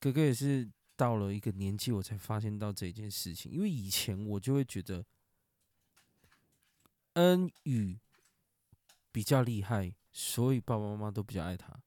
[0.00, 5.04] 哥哥也是到了一个年纪，我才发现到这件事情，因为以前我就会觉得
[7.12, 7.98] 恩宇
[9.12, 11.78] 比较厉害，所以爸爸妈妈都比较爱他。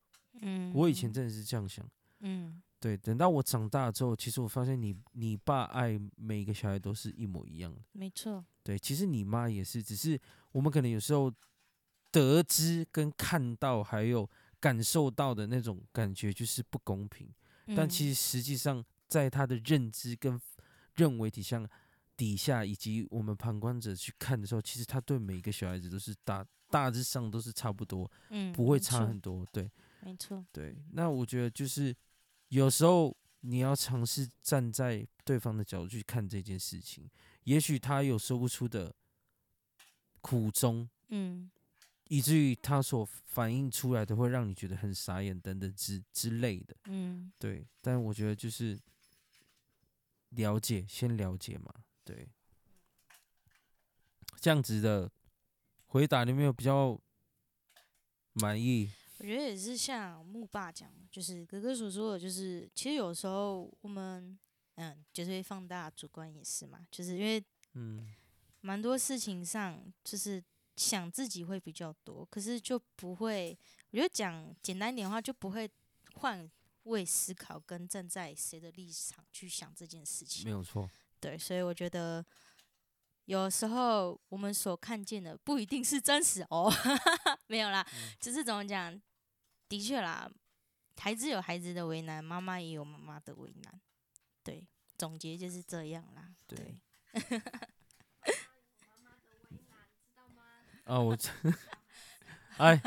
[0.42, 1.90] 嗯，我以前真的是这样想。
[2.20, 7.80] 嗯对，等到我长大之后，其实我发现你你爸爱每一个小孩都是一模一样的。
[7.92, 10.20] 没错，对，其实你妈也是，只是
[10.52, 11.32] 我们可能有时候
[12.10, 14.28] 得知跟看到，还有
[14.60, 17.30] 感受到的那种感觉就是不公平。
[17.76, 20.42] 但其实实实际上，在他的认知跟
[20.96, 21.64] 认为底下
[22.18, 29.46] 底下，以及我们旁观者去看的时候，其实他对每一个小孩子都是大大致上都是差不多，嗯不会差很多。
[29.52, 29.70] 对
[30.02, 31.96] 没错，对，那我觉得就是
[32.52, 37.10] 有时候你要尝试站在对方的角度去看这件事情，
[37.46, 38.94] 也许他有说不出的
[40.20, 41.50] 苦衷，嗯
[42.10, 46.76] 以至于他所反映出来的会让你觉得很傻眼等等之之类的。
[46.88, 48.78] 嗯对，但我觉得就是
[50.32, 51.74] 了解，先了解嘛，
[52.04, 52.28] 对，
[54.42, 55.10] 这样子的
[55.88, 57.00] 回答，你有没有比较
[58.34, 58.92] 满意？
[59.22, 64.36] 我觉得也是像木爸讲，就是哥哥所说的，就是其实有时候我们
[64.76, 67.44] 嗯，就是会放大主观意识嘛，就是因为
[67.74, 68.12] 嗯
[68.62, 70.44] 蛮多事情上就是
[70.76, 73.56] 想自己会比较多，可是就不会，
[73.92, 75.70] 我觉得讲简单一点的话，就不会
[76.16, 76.50] 换
[76.84, 80.50] 位思考跟站在谁的立场去想这件事情没。
[80.50, 82.26] 有错，对，所以我觉得
[83.26, 86.74] 有时候我们所看见的不一定是真实哦，
[87.46, 87.86] 没有啦，
[88.20, 89.00] 只是怎么讲，
[89.72, 90.30] 的确啦，
[90.98, 93.80] 孩子有孩子的为难，妈妈也有妈妈的为难，
[94.44, 94.68] 对，
[94.98, 96.36] 总结就是这样啦。
[96.46, 96.82] 对
[97.14, 97.42] 对，
[100.84, 101.32] 哦，我真，
[102.60, 102.82] 哎，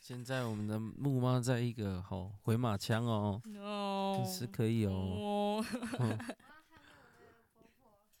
[0.00, 5.62] 现在我们的木妈在一个吼回马枪哦，哦是可以哦。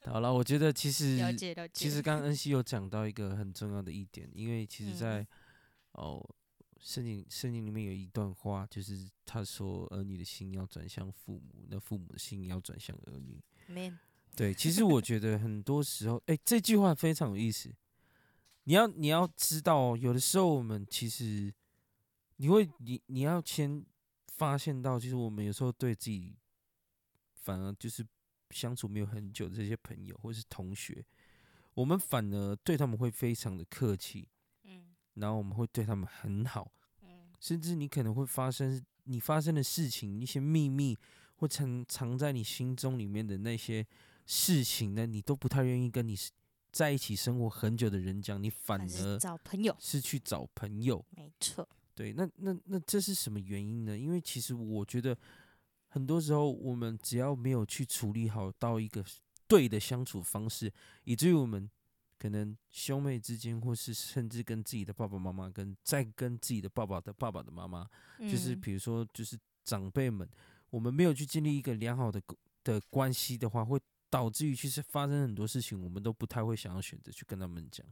[0.04, 1.72] 好了，我觉得其实了解了解。
[1.72, 5.26] 其实刚刚恩熙有讲到一个很重要的一点，因为其实嗯在，
[5.92, 6.22] 哦
[6.84, 13.42] 圣经圣经里面有一段话，就是他说儿女的心要转向父母，那父母的心也要转向儿女。
[13.66, 13.98] man，
[14.36, 17.74] 对，其实我觉得很多时候，哎、这句话非常有意思。
[18.64, 21.52] 你要你要知道哦，有的时候我们其实
[22.36, 23.82] 你会你你要先
[24.28, 26.36] 发现到，其实我们有时候对自己
[27.32, 28.06] 反而就是
[28.50, 31.02] 相处没有很久的这些朋友或是同学，
[31.72, 34.33] 我们反而对他们会非常的客气，嗯
[35.14, 36.70] 然后我们会对他们很好，
[37.02, 37.08] 嗯
[37.40, 40.96] 甚至你可能会发生你发生的事情，一些秘密
[41.36, 43.86] 或藏藏在你心中里面的那些
[44.26, 46.16] 事情呢，你都不太愿意跟你
[46.72, 51.04] 在一起生活很久的人讲，你反而找朋友，是去找朋友。
[51.10, 51.68] 没错。
[51.94, 53.96] 对，那那那这是什么原因呢？
[53.96, 55.16] 因为其实我觉得
[55.86, 59.04] 很多时候我们只要没有去处理好到一个
[59.46, 60.72] 对的相处方式，
[61.04, 61.70] 以至于我们
[62.24, 67.86] 可能兄妹之间，或是甚至跟自己的爸爸妈妈，跟再跟自己的爸爸的爸爸的妈妈，
[68.18, 70.26] 就是嗯比如说就是长辈们，
[70.70, 72.18] 我们没有去建立一个良好的
[72.62, 77.86] 的关系的话，会导致于其实发生很多事情，我们都不太会想要选择去跟他们讲。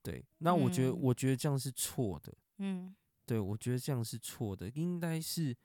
[0.00, 2.32] 对，那我觉得，嗯我觉得这样是错的。
[2.58, 2.94] 嗯
[3.26, 5.56] 对，我觉得这样是错的，应该是，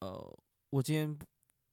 [0.00, 1.18] 呃，我今天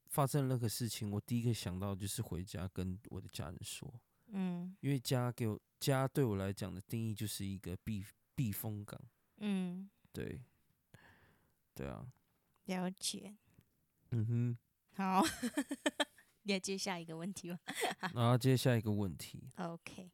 [0.05, 3.93] 发生了那个事情，我第一个想到就是回家跟我的家人说，
[4.27, 4.75] 嗯。
[4.81, 8.03] 因为家给我家对我来讲的定义就是一个避
[8.35, 8.99] 避风港，
[9.37, 10.41] 嗯，对，
[11.73, 12.05] 对啊，
[12.65, 13.35] 了解。
[14.11, 14.57] 嗯哼，
[14.95, 15.21] 好，
[16.43, 17.59] 你要接下一个问题吗？
[18.15, 20.09] 然后接下一个问题，？OK，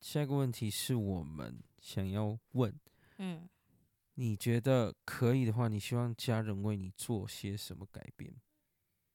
[0.00, 2.72] 下一个问题是我们想要问，
[3.18, 3.48] 嗯，
[4.14, 8.34] 你觉得可以的话，你希望家人为你做些什么改变？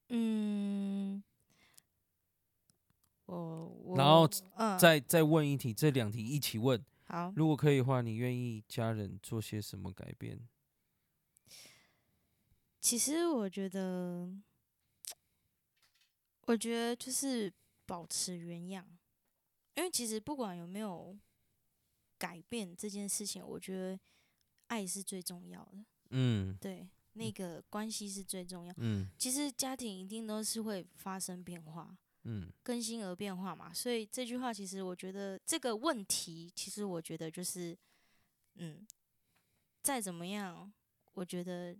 [0.10, 1.24] 嗯，
[3.30, 6.84] 我我然后嗯，再再问一题，这两题一起问。
[7.06, 10.40] 好，如果可以的话，你愿意家人做些什么改变？
[12.80, 14.32] 其实我觉得，
[16.46, 17.52] 我觉得就是
[17.86, 18.86] 保持原样，
[19.76, 21.18] 因为其实不管有没有
[22.18, 24.00] 改变这件事情，我觉得
[24.68, 28.74] 爱是最重要的，嗯对，那个关系是最重要。
[28.78, 33.74] 嗯其实家庭一定都是会发生变化，嗯更新而变化嘛。
[33.74, 37.78] 所以这句话其实我觉得这个问题，其实我觉得就是，
[38.56, 38.86] 嗯，
[39.82, 40.72] 再怎么样，
[41.14, 41.76] 我觉得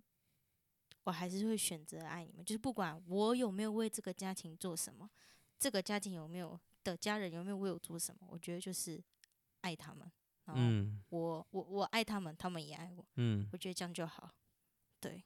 [1.04, 2.44] 我还是会选择爱你们。
[2.44, 5.08] 就是不管我有没有为这个家庭做什么，
[5.58, 9.02] 这个家庭有没有的家人有没有为我做什么，我觉得就是
[9.60, 10.10] 爱他们。
[10.46, 14.34] 然后嗯我我我爱他们，他们也爱我，嗯，我觉得这样就好。
[14.98, 15.22] 对，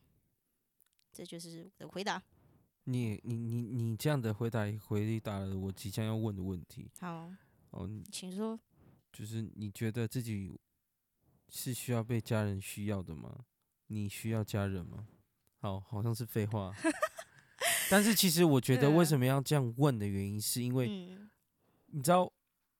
[1.12, 2.22] 这就是我的回答。
[2.84, 7.30] 你你你你这样的回答回答了我即将要问的问题好，
[7.70, 8.58] 哦，请说。
[9.12, 10.58] 就是你觉得自己
[11.48, 13.44] 是需要被家人需要的吗？
[13.86, 15.06] 你需要家人吗？
[15.60, 16.74] 好，好像是废话。
[17.90, 21.30] 但是其实我觉得为什么要这样问的原因，是因为嗯
[21.86, 22.30] 你知道，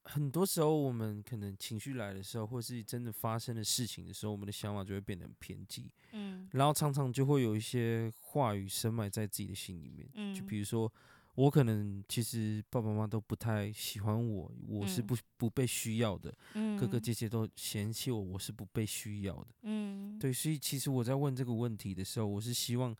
[0.05, 6.49] 很多时候我们可能情绪来的时候，或是真的发生的事情的时候，我们的想法就会变得很偏激，嗯。
[6.53, 10.09] 然后常常就会有一些话语深埋在自己的心里面。
[10.15, 10.93] 嗯，就比如说，
[11.35, 15.07] 我可能其实爸爸妈妈都不太喜欢我，我是嗯。
[15.07, 19.47] 不不被需要的，嗯哥哥姐姐都嫌弃我，我是不被需要的。
[19.63, 20.19] 嗯。
[20.19, 22.95] 对，所以其实我在问这个问题的时候，我是希望，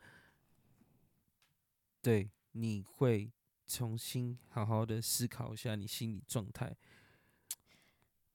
[2.01, 3.31] 对你会
[3.67, 6.77] 重新好好的思考一下你心理状态。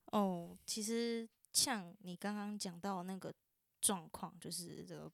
[0.06, 3.34] 哦，其实像你刚刚讲到那个
[3.80, 5.12] 状况，就是这个，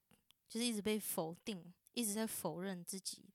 [0.47, 3.26] 就是一直被否定，一直在否认自己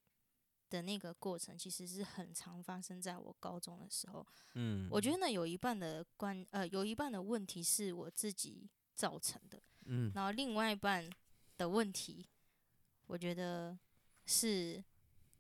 [0.71, 4.27] 的那个过程，其实是很常发生在我高中的时候。
[4.55, 11.09] 嗯，我觉得呢，有一半的关呃，有一半的问题是我自己造成的，嗯然后另外一半
[11.59, 12.27] 的问题，
[13.07, 13.79] 我觉得
[14.25, 14.83] 是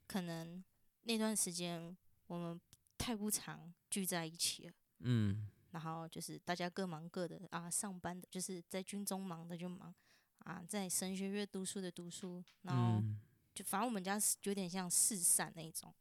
[0.07, 0.62] 可能
[1.03, 1.96] 那段时间
[2.26, 2.61] 我们
[2.98, 4.72] 太不常聚在一起了。
[5.01, 9.94] 嗯然后就是大家各忙各的啊，上班的就是在军中忙的就忙
[10.38, 13.20] 啊，在神学院读书的读书，然后嗯
[13.55, 15.94] 就反正我们家是有点像四散那种，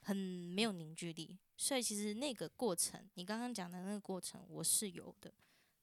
[0.00, 1.38] 很没有凝聚力。
[1.56, 5.32] 所以其实那个过程，你刚刚讲的那个过程，我是有的，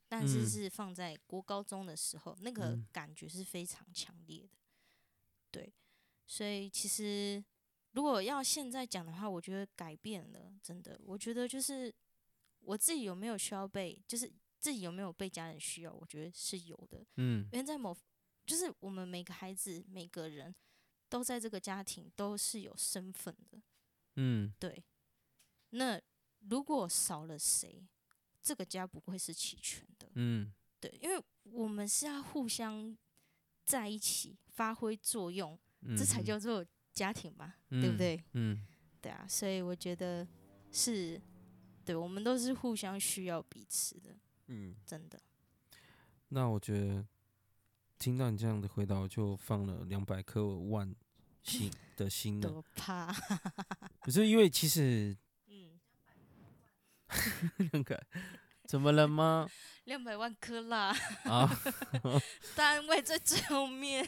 [0.07, 4.57] 但是嗯是放在国高中的时候，那个嗯感觉是非常强烈的。
[5.51, 5.71] 对，
[6.25, 7.43] 所以其实
[7.91, 11.93] 如果要现在讲的话，我觉得改变了，真的，我觉得就是
[12.59, 17.05] 我自己有没有需要被，就是自己有没有被家人需要，我觉得是有的。
[17.17, 17.47] 嗯。
[17.51, 17.95] 因为在某，
[18.45, 20.55] 就是我们每个孩子每个人
[21.09, 23.61] 都在这个家庭都是有身份的，
[24.15, 24.53] 嗯。
[24.57, 24.83] 对。
[25.71, 26.01] 那
[26.49, 27.87] 如果少了谁，
[28.41, 30.53] 这个家不会是齐全的，嗯。
[30.79, 32.97] 对，因为我们是要互相
[33.65, 36.25] 在一起发挥作用，嗯，这才嗯。
[36.25, 37.97] 叫做家庭嘛，对不？
[37.97, 38.23] 对？
[38.33, 38.65] 嗯
[39.01, 40.27] 对啊，所以我觉得
[40.71, 41.19] 是，
[41.83, 44.15] 对我们都是互相需要彼此的，
[44.47, 45.19] 嗯，真的。
[46.29, 47.05] 那我觉得
[47.97, 50.95] 听到你这样的回答，我就放了两百颗万
[51.41, 52.49] 心的心了。
[52.49, 53.11] 多怕，
[54.01, 55.17] 可是因为其实
[55.47, 55.79] 嗯，
[57.71, 58.01] 两个
[58.67, 59.49] 怎么了吗？
[59.85, 61.49] 两百万颗啦，啊，
[62.55, 64.07] 单位在最后面。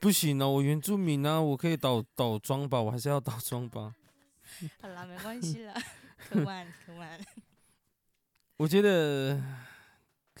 [0.00, 3.94] 不行哦，我原住民啊，我可以倒倒装吧，我还是要倒装吧。
[4.80, 5.74] 好啦，没关系啦，
[6.28, 7.20] 可万可万。
[8.56, 9.40] 我觉得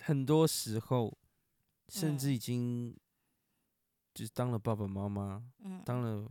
[0.02, 1.16] 很多时候，
[1.88, 2.96] 甚至嗯已经
[4.14, 6.30] 就是当了爸爸妈妈，嗯，当了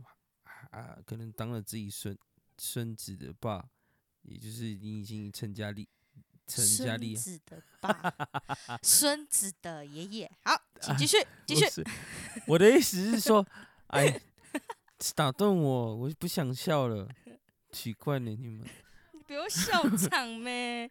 [0.70, 2.16] 啊，可能当了自己孙
[2.58, 3.68] 孙子的爸，
[4.22, 5.88] 也就是你已经成家立
[6.48, 8.14] 成家立孙子的 爸，
[8.82, 10.30] 孙子的爷爷。
[10.42, 11.66] 好，请继续，继续。
[12.46, 13.46] 我的意思是说，
[13.88, 14.20] 哎，
[15.14, 17.06] 打断我，我不想笑了，
[17.70, 18.66] 奇怪呢你们。
[19.12, 20.90] 你不要笑场咩？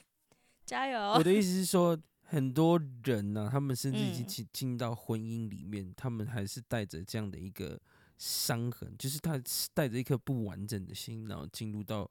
[0.66, 1.22] 加油我！
[1.22, 7.80] 的意思是说，很多人呢、他们甚至已经嗯进进到婚姻里面，他们还是带着这样的一个
[8.18, 12.10] 伤痕，就是他是带着一颗不完整的心，然后进入到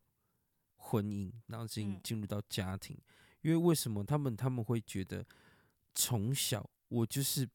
[0.87, 2.97] 婚姻，然后进嗯进入到家庭。
[3.41, 5.25] 因为为什么他们他们会觉得
[5.93, 7.47] 从小我就是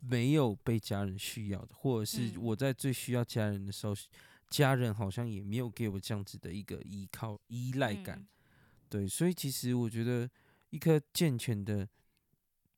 [0.00, 3.94] 没有被家人需要的，或者是嗯我在最需要家人的时候，
[4.50, 8.18] 家人好像也没有给我这样子的一个依靠依赖感。
[8.18, 8.28] 嗯
[8.92, 10.28] 对，所以其实我觉得
[10.68, 11.88] 一个健全的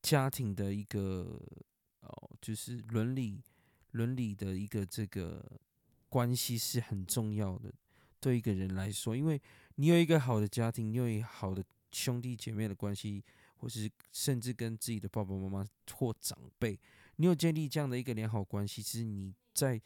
[0.01, 1.43] 家庭的一个
[2.03, 3.43] 哦，就是伦理
[3.91, 5.45] 伦理的一个这个
[6.09, 7.75] 关系是很重要的，
[8.25, 9.39] 对一个人来说，因为
[9.75, 11.63] 你有一个好的家庭，你有一个好的
[11.93, 13.23] 兄弟姐妹的关系，
[13.57, 16.81] 或是甚至跟自己的爸爸妈妈或长辈，
[17.17, 19.79] 你有建立这样的一个良好关系，其实你在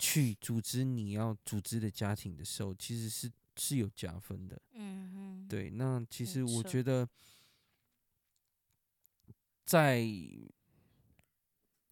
[0.00, 4.60] 去组织你要组织的家庭的时候，其实是是有加分的。
[4.72, 7.08] 嗯嗯，对，那其实我觉得，
[9.64, 10.04] 在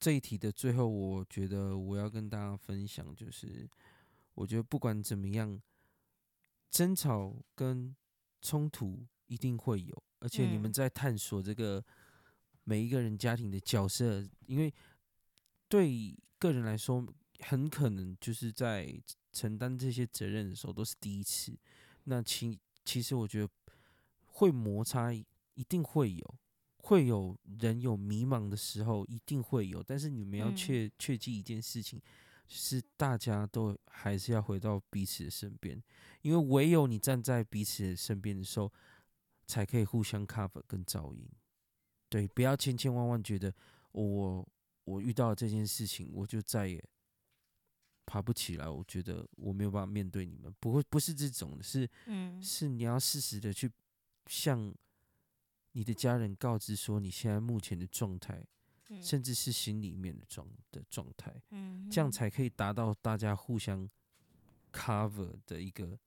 [0.01, 3.70] 这一题的最后，我觉得我要跟大家分享，就是
[4.34, 5.62] 我觉得不管怎么样，
[6.75, 7.95] 争吵跟
[8.43, 11.83] 冲突一定会有，而且你们嗯在探索这个
[12.64, 14.75] 每一个人家庭的角色，因为
[15.68, 17.07] 对个人来说，
[17.39, 19.01] 很可能就是在
[19.31, 21.57] 承担这些责任的时候都是第一次。
[22.07, 23.49] 那其其实我觉得
[24.27, 26.35] 会摩擦，一定会有，
[26.79, 29.81] 会有人有迷茫的时候，一定会有。
[29.81, 32.05] 但是你们要嗯确确记一件事情，就
[32.57, 35.82] 是大家都还是要回到彼此的身边，
[36.22, 38.72] 因为唯有你站在彼此的身边的时候，
[39.44, 41.28] 才可以互相 cover 跟照应。
[42.09, 43.52] 对，不要千千万万觉得
[43.90, 44.48] 我
[44.84, 46.82] 我遇到了这件事情，我就再也
[48.07, 48.68] 爬不起来。
[48.68, 53.68] 我觉得我没有办法面对你们，不会不是这种的，是嗯是你要适时的去
[54.26, 54.72] 向
[55.72, 58.46] 你的家人告知说你现在目前的状态，
[58.89, 63.89] 嗯甚至是心里面的状的状态，嗯，这样才可以达到大家互相
[64.72, 65.99] cover 的一个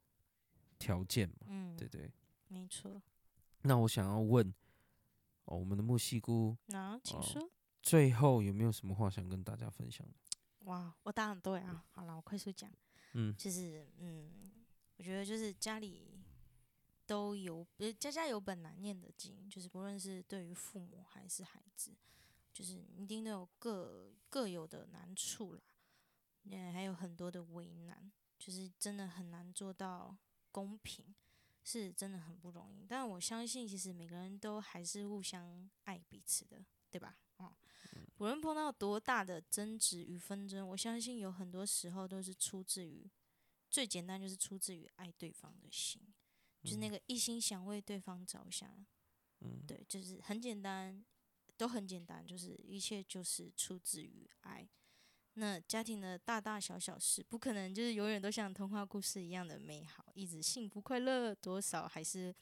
[0.78, 2.12] 条件嘛，嗯，对不对？
[2.48, 3.02] 没错。
[3.64, 4.54] 那我想要问，
[5.46, 7.52] 哦，我们的墨西姑那请哦说。
[7.82, 10.14] 最后有没有什么话想跟大家分享的？
[10.66, 11.86] 哇，我答很对啊。
[11.92, 12.70] 好了，我快速讲。
[13.14, 14.30] 嗯就是嗯，
[14.98, 16.20] 我觉得就是家里
[17.06, 21.92] 都有，呃，家家有本难念的经，就是不论是对于父母还是孩子，
[22.58, 25.62] 就是一定都有各各有的难处啦，
[26.46, 30.18] 嗯，还有很多的为难，就是真的很难做到
[30.52, 31.14] 公平，
[31.64, 32.84] 是真的很不容易。
[32.90, 37.20] 但我相信，其实每个人都还是互相爱彼此的，对吧？
[37.36, 37.56] 哦，
[38.18, 43.08] 无论碰到多大的争执与纷争，我相信有很多时候都是出自于
[43.70, 46.02] 最简单，就是出自于爱对方的心，
[46.64, 48.84] 就是那个一心想为对方着想。
[49.42, 51.06] 嗯，对，就是很简单，
[51.58, 54.68] 都很简单，就是一切就是出自于爱。
[55.34, 62.34] 那家庭的大大小小事，不可能就是永远都像童话故事一样的美好，一直幸福快乐，多少还是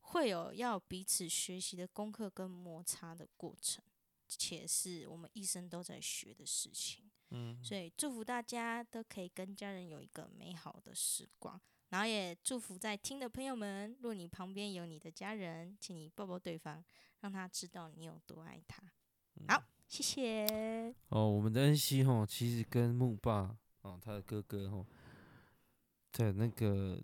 [0.00, 3.82] 会有要彼此学习的功课跟摩擦的过程。
[4.28, 7.08] 且是我们一生都在学的事情。
[7.30, 11.60] 嗯，所以祝福大家都可以跟家人有一个美好的时光，
[11.96, 16.84] 然后也祝福在听的朋友们，若你旁边有你的家人，请你抱抱对方，
[17.20, 18.82] 让他知道你有多爱他。
[19.48, 20.94] 好，谢谢。
[21.08, 24.86] 哦，我们的恩熙吼，其实跟木爸哦，他的哥哥吼，
[26.12, 27.02] 在那个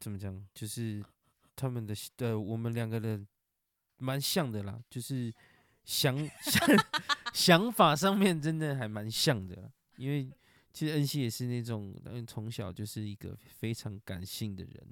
[0.00, 1.04] 怎么讲，就是
[1.54, 3.28] 他们的呃，我们两个人
[3.98, 5.30] 蛮像的啦，就是
[5.84, 6.66] 想 想
[7.34, 10.32] 想法上面真的还蛮像的，因为
[10.74, 14.86] 其实恩熙也是那种嗯从小就是一个非常感性的人，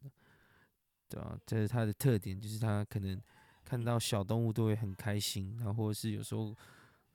[1.09, 3.21] 对吧、这是他的特点，就是他可能
[3.65, 6.57] 看到小动物都会很开心，然后或者是有时候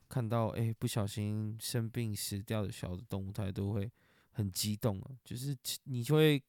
[0.09, 3.89] 看到哎、不小心生病死掉的小的动物，他都会
[4.31, 6.43] 很激动啊，就是你就会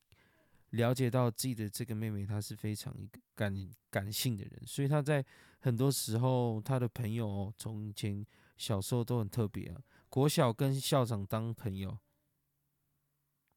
[0.71, 2.95] 了解到自己的这个妹妹，她是非常
[3.35, 5.25] 感感性的人，所以她在
[5.61, 11.97] 很多时候，她的朋友从前小时候都很特别啊，国小跟校长当朋友，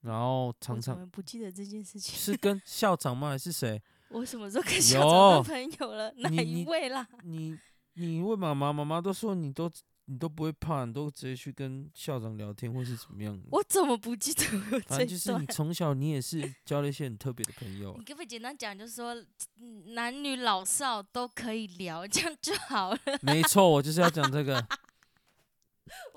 [0.02, 2.16] 然后常常怎么不记得这件事情？
[2.18, 3.30] 是 跟校长吗？
[3.30, 3.82] 还是谁？
[4.10, 6.12] 我什么时候跟校长当朋友了？
[6.18, 7.08] 哪一位啦？
[7.24, 7.58] 你
[7.94, 9.72] 你问妈妈，妈妈都说你都
[10.06, 13.40] 你都不会怕，你都直接去跟校长聊天或是怎么样。
[13.52, 15.46] 我怎么不记得我反正就是你？
[15.46, 18.04] 从小你也是交了一些很特别的朋友 你。
[18.04, 19.14] 可不可以简单讲，就是说
[19.60, 23.00] 嗯男女老少都可以聊，这样就好了。
[23.22, 24.66] 没错，我就是要讲这个，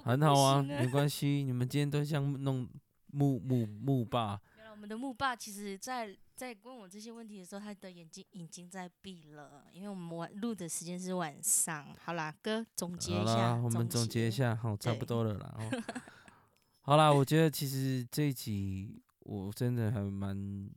[0.03, 1.45] 很好啊，没关系。
[1.45, 2.69] 你们今天都像弄
[3.15, 11.87] 木木木霸，原来我们的木爸其实在在问我这些问题的时候，他的眼睛已经在闭了，因为我们晚录的时间是晚上。
[12.01, 14.31] 好啦，哥总结，一下，我们总结一。
[14.31, 15.55] 下，好，差不多了啦。
[15.59, 15.83] 哦
[16.83, 20.69] 好啦，我觉得其实这一集我真的还蛮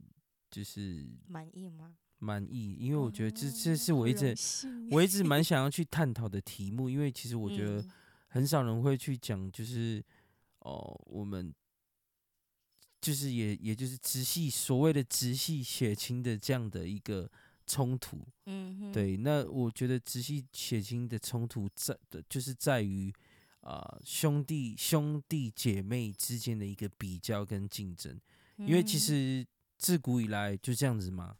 [0.50, 1.96] 就是满意吗？
[2.20, 4.34] 满意，因为我觉得这哦这是我一直
[4.90, 7.90] 我一直蛮 想要去探讨的题目，因为其实我觉得嗯
[8.28, 10.02] 很少人会去讲，就是
[10.60, 11.52] 哦，我们
[13.00, 17.30] 就是也也就是直系所谓的直系血亲的这样的一个
[17.66, 18.26] 冲突。
[18.46, 23.12] 嗯哼，对，那我觉得直系血亲的冲突在的就是在于
[23.60, 28.18] 啊、兄弟兄弟姐妹之间的一个比较跟竞争，
[28.56, 29.46] 因为其嗯实
[29.76, 31.36] 自古以来就这样子嘛。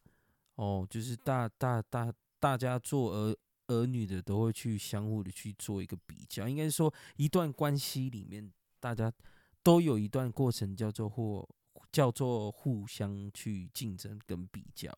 [0.57, 3.37] 哦，就是大大大大家做儿
[3.69, 9.11] 儿女的都会去相互的去做一个比较，应该是说一段关系里面，大家
[9.63, 11.49] 都有一段过程叫做或
[11.91, 14.97] 叫做互相去竞争跟比较。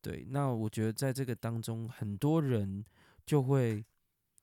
[0.00, 2.84] 对，那我觉得在这个当中，很多人
[3.26, 3.84] 就会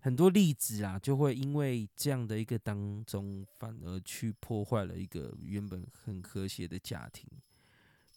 [0.01, 7.25] 很多例子啊，就会因为这样的一个当中，反而去破坏了一个原本很和谐的家庭。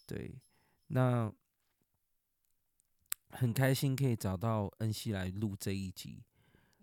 [0.05, 0.35] 对，
[0.87, 1.31] 那
[3.29, 6.21] 很开心可以找到恩熙来录这一集。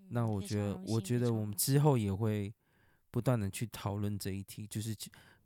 [0.09, 2.53] 那我觉得，我觉得我们之后也会
[3.11, 4.94] 不断的去讨论这一题，就是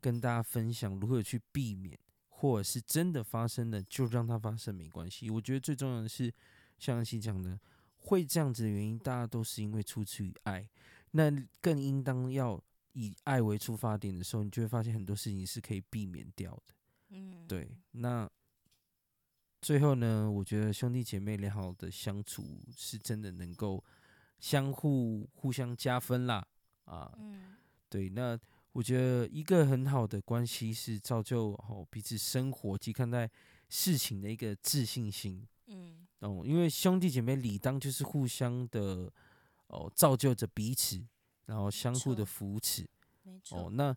[0.00, 1.98] 跟大家分享如何去避免，
[2.28, 5.30] 或者是真的发生了就让它发生没关系。
[5.30, 6.32] 我觉得最重要的是，
[6.78, 7.58] 像恩熙讲的，
[7.96, 10.68] 会这样子的原因，大家都是因为出自于爱，
[11.12, 11.30] 那
[11.60, 16.74] 更应当要以爱为出发点的时候，你就会发现很多事情是可以避免掉的。
[17.10, 18.28] 嗯，对，那
[19.60, 23.84] 最后呢，我觉得兄弟姐妹良好的相处是真的能够
[24.38, 26.46] 相互互相加分啦，
[26.90, 27.56] 啊，嗯。
[27.88, 28.38] 对，那
[28.72, 33.28] 我觉得一个很好的关系是造就哦彼此生活及看待
[33.68, 35.46] 事情的一个自信心。
[35.66, 36.06] 嗯。
[36.20, 39.10] 哦，因为兄弟姐妹理当就是互相的
[39.68, 41.02] 哦造就着彼此，
[41.46, 42.86] 然后相互的扶持。
[43.22, 43.96] 没错，哦，那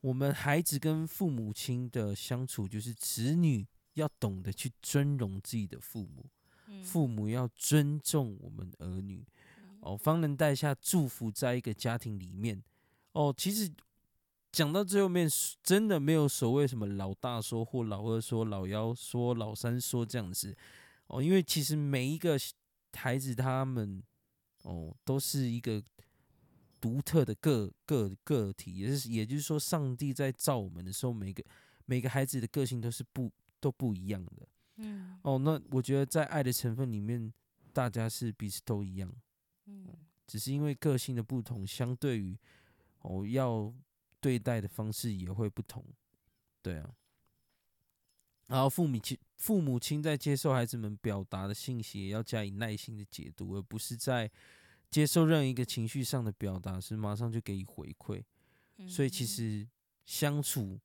[0.00, 6.26] 我们孩子跟父母亲的相处，就是子女要懂得去尊荣自己的父母，
[6.66, 6.84] 嗯。
[6.84, 9.33] 父母要尊重我们儿女，嗯
[9.84, 12.62] 哦，方能带下祝福在一个家庭里面。
[13.12, 13.70] 哦，其实
[14.50, 15.28] 讲到最后面，
[15.62, 20.56] 真的没有所谓什么老大说或老二说、老幺说、老三说这样子。
[21.08, 22.38] 哦，因为其实每一个
[22.94, 24.02] 孩子他们
[24.62, 25.82] 哦都是一个
[26.80, 31.44] 独特的个个个体，也是也就是说，上帝在造我们的时候，每个
[31.84, 33.30] 每个孩子的个性都是不
[33.60, 34.48] 都不一样的。
[34.76, 37.32] 嗯哦，那我觉得在爱的成分里面，
[37.72, 39.12] 大家是彼此都一样，
[39.66, 39.86] 嗯
[40.26, 42.36] 只是因为个性的不同，相对于
[43.00, 43.72] 哦要
[44.20, 45.84] 对待的方式也会不同。
[46.62, 46.94] 对啊。
[48.46, 54.30] 然后父母亲父母亲在接受孩子们表达的信息，也要加以耐心的解读，而不是在
[54.90, 58.22] 接受任何一个情绪上的表达时马上就给予回馈。
[58.76, 59.66] 嗯，所以其实
[60.04, 60.78] 相处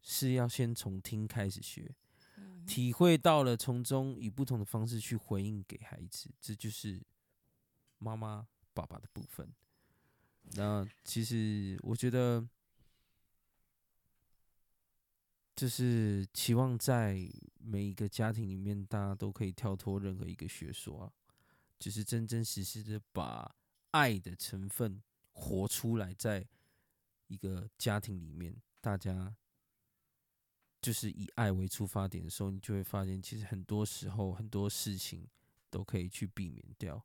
[0.00, 1.94] 是要先从听开始学，
[2.36, 7.02] 嗯体会到了，从中以不同的方式去回应给孩子，这就是
[7.98, 9.52] 妈妈、爸爸的部分。
[10.52, 12.48] 那其实我觉得，
[15.54, 17.28] 就是期望在
[17.58, 21.12] 每一个家庭里面，大家都可以跳脱任何一个学说啊，
[21.78, 23.56] 就是真真实实的把
[23.90, 26.48] 爱的成分活出来，在
[27.26, 29.36] 一个家庭里面，大家
[30.80, 35.28] 就是以爱为出发点的时候，你就会发现，其实很多时候很多事情
[35.68, 37.04] 都可以去避免掉。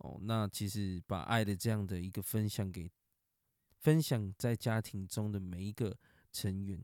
[0.00, 2.90] 哦，那其实把爱的这样的一个分享给
[3.78, 5.94] 分享在家庭中的每一个
[6.32, 6.82] 成员，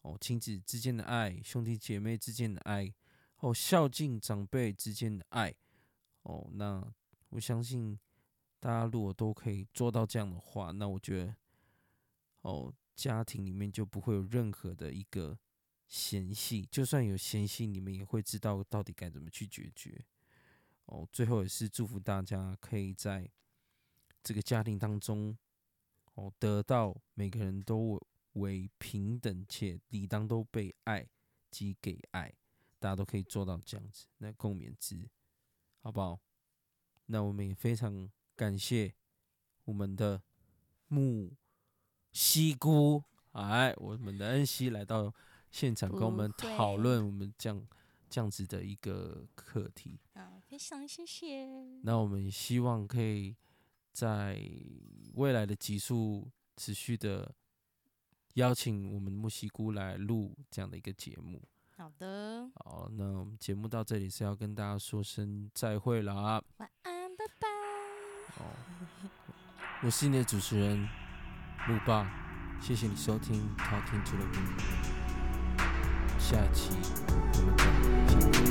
[0.00, 2.92] 哦，亲子之间的爱，兄弟姐妹之间的爱，
[3.40, 5.54] 哦，孝敬长辈之间的爱，
[6.22, 6.82] 哦，那
[7.28, 7.98] 我相信
[8.58, 11.36] 大家如果都可以做到这样的话，那我觉得，
[12.40, 15.38] 哦，家庭里面就不会有任何的一个
[15.88, 20.02] 嫌隙，就算有嫌隙，你们也会知道到底该怎么去解决。
[20.86, 23.28] 哦，最后也是祝福大家可以在
[24.22, 25.36] 这个家庭当中，
[26.14, 28.00] 哦，得到每个人都
[28.34, 31.08] 为平等且理当都被爱
[31.50, 32.32] 及给爱，
[32.78, 35.08] 大家都可以做到这样子，那共勉之，
[35.80, 36.20] 好不好？
[37.06, 38.94] 那我们也非常感谢
[39.64, 40.22] 我们的
[40.88, 41.32] 木
[42.12, 45.12] 西姑，哎，我们的恩熙来到
[45.50, 47.66] 现场跟我们讨论我们这样。
[48.08, 51.46] 这样子的一个课题啊，非常谢谢。
[51.82, 53.34] 那我们希望可以
[53.92, 54.40] 在
[55.14, 57.34] 未来的集数持续的
[58.34, 61.42] 邀请我们木西姑来录这样的一个节目。
[61.76, 62.50] 好的。
[62.54, 66.42] 好，那我们节目到这里是要跟大家说声再会了啊。
[66.56, 67.48] 晚安，拜拜。
[68.38, 68.54] 哦，
[69.82, 70.78] 我是你的主持人
[71.68, 72.10] 木爸，
[72.62, 74.85] 谢谢你收听 Talking to the Moon。
[76.28, 77.62] 下期我们再
[78.32, 78.50] 见，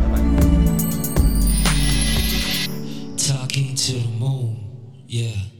[0.00, 0.14] 拜拜。
[3.16, 4.56] Talking to the moon,
[5.06, 5.53] yeah.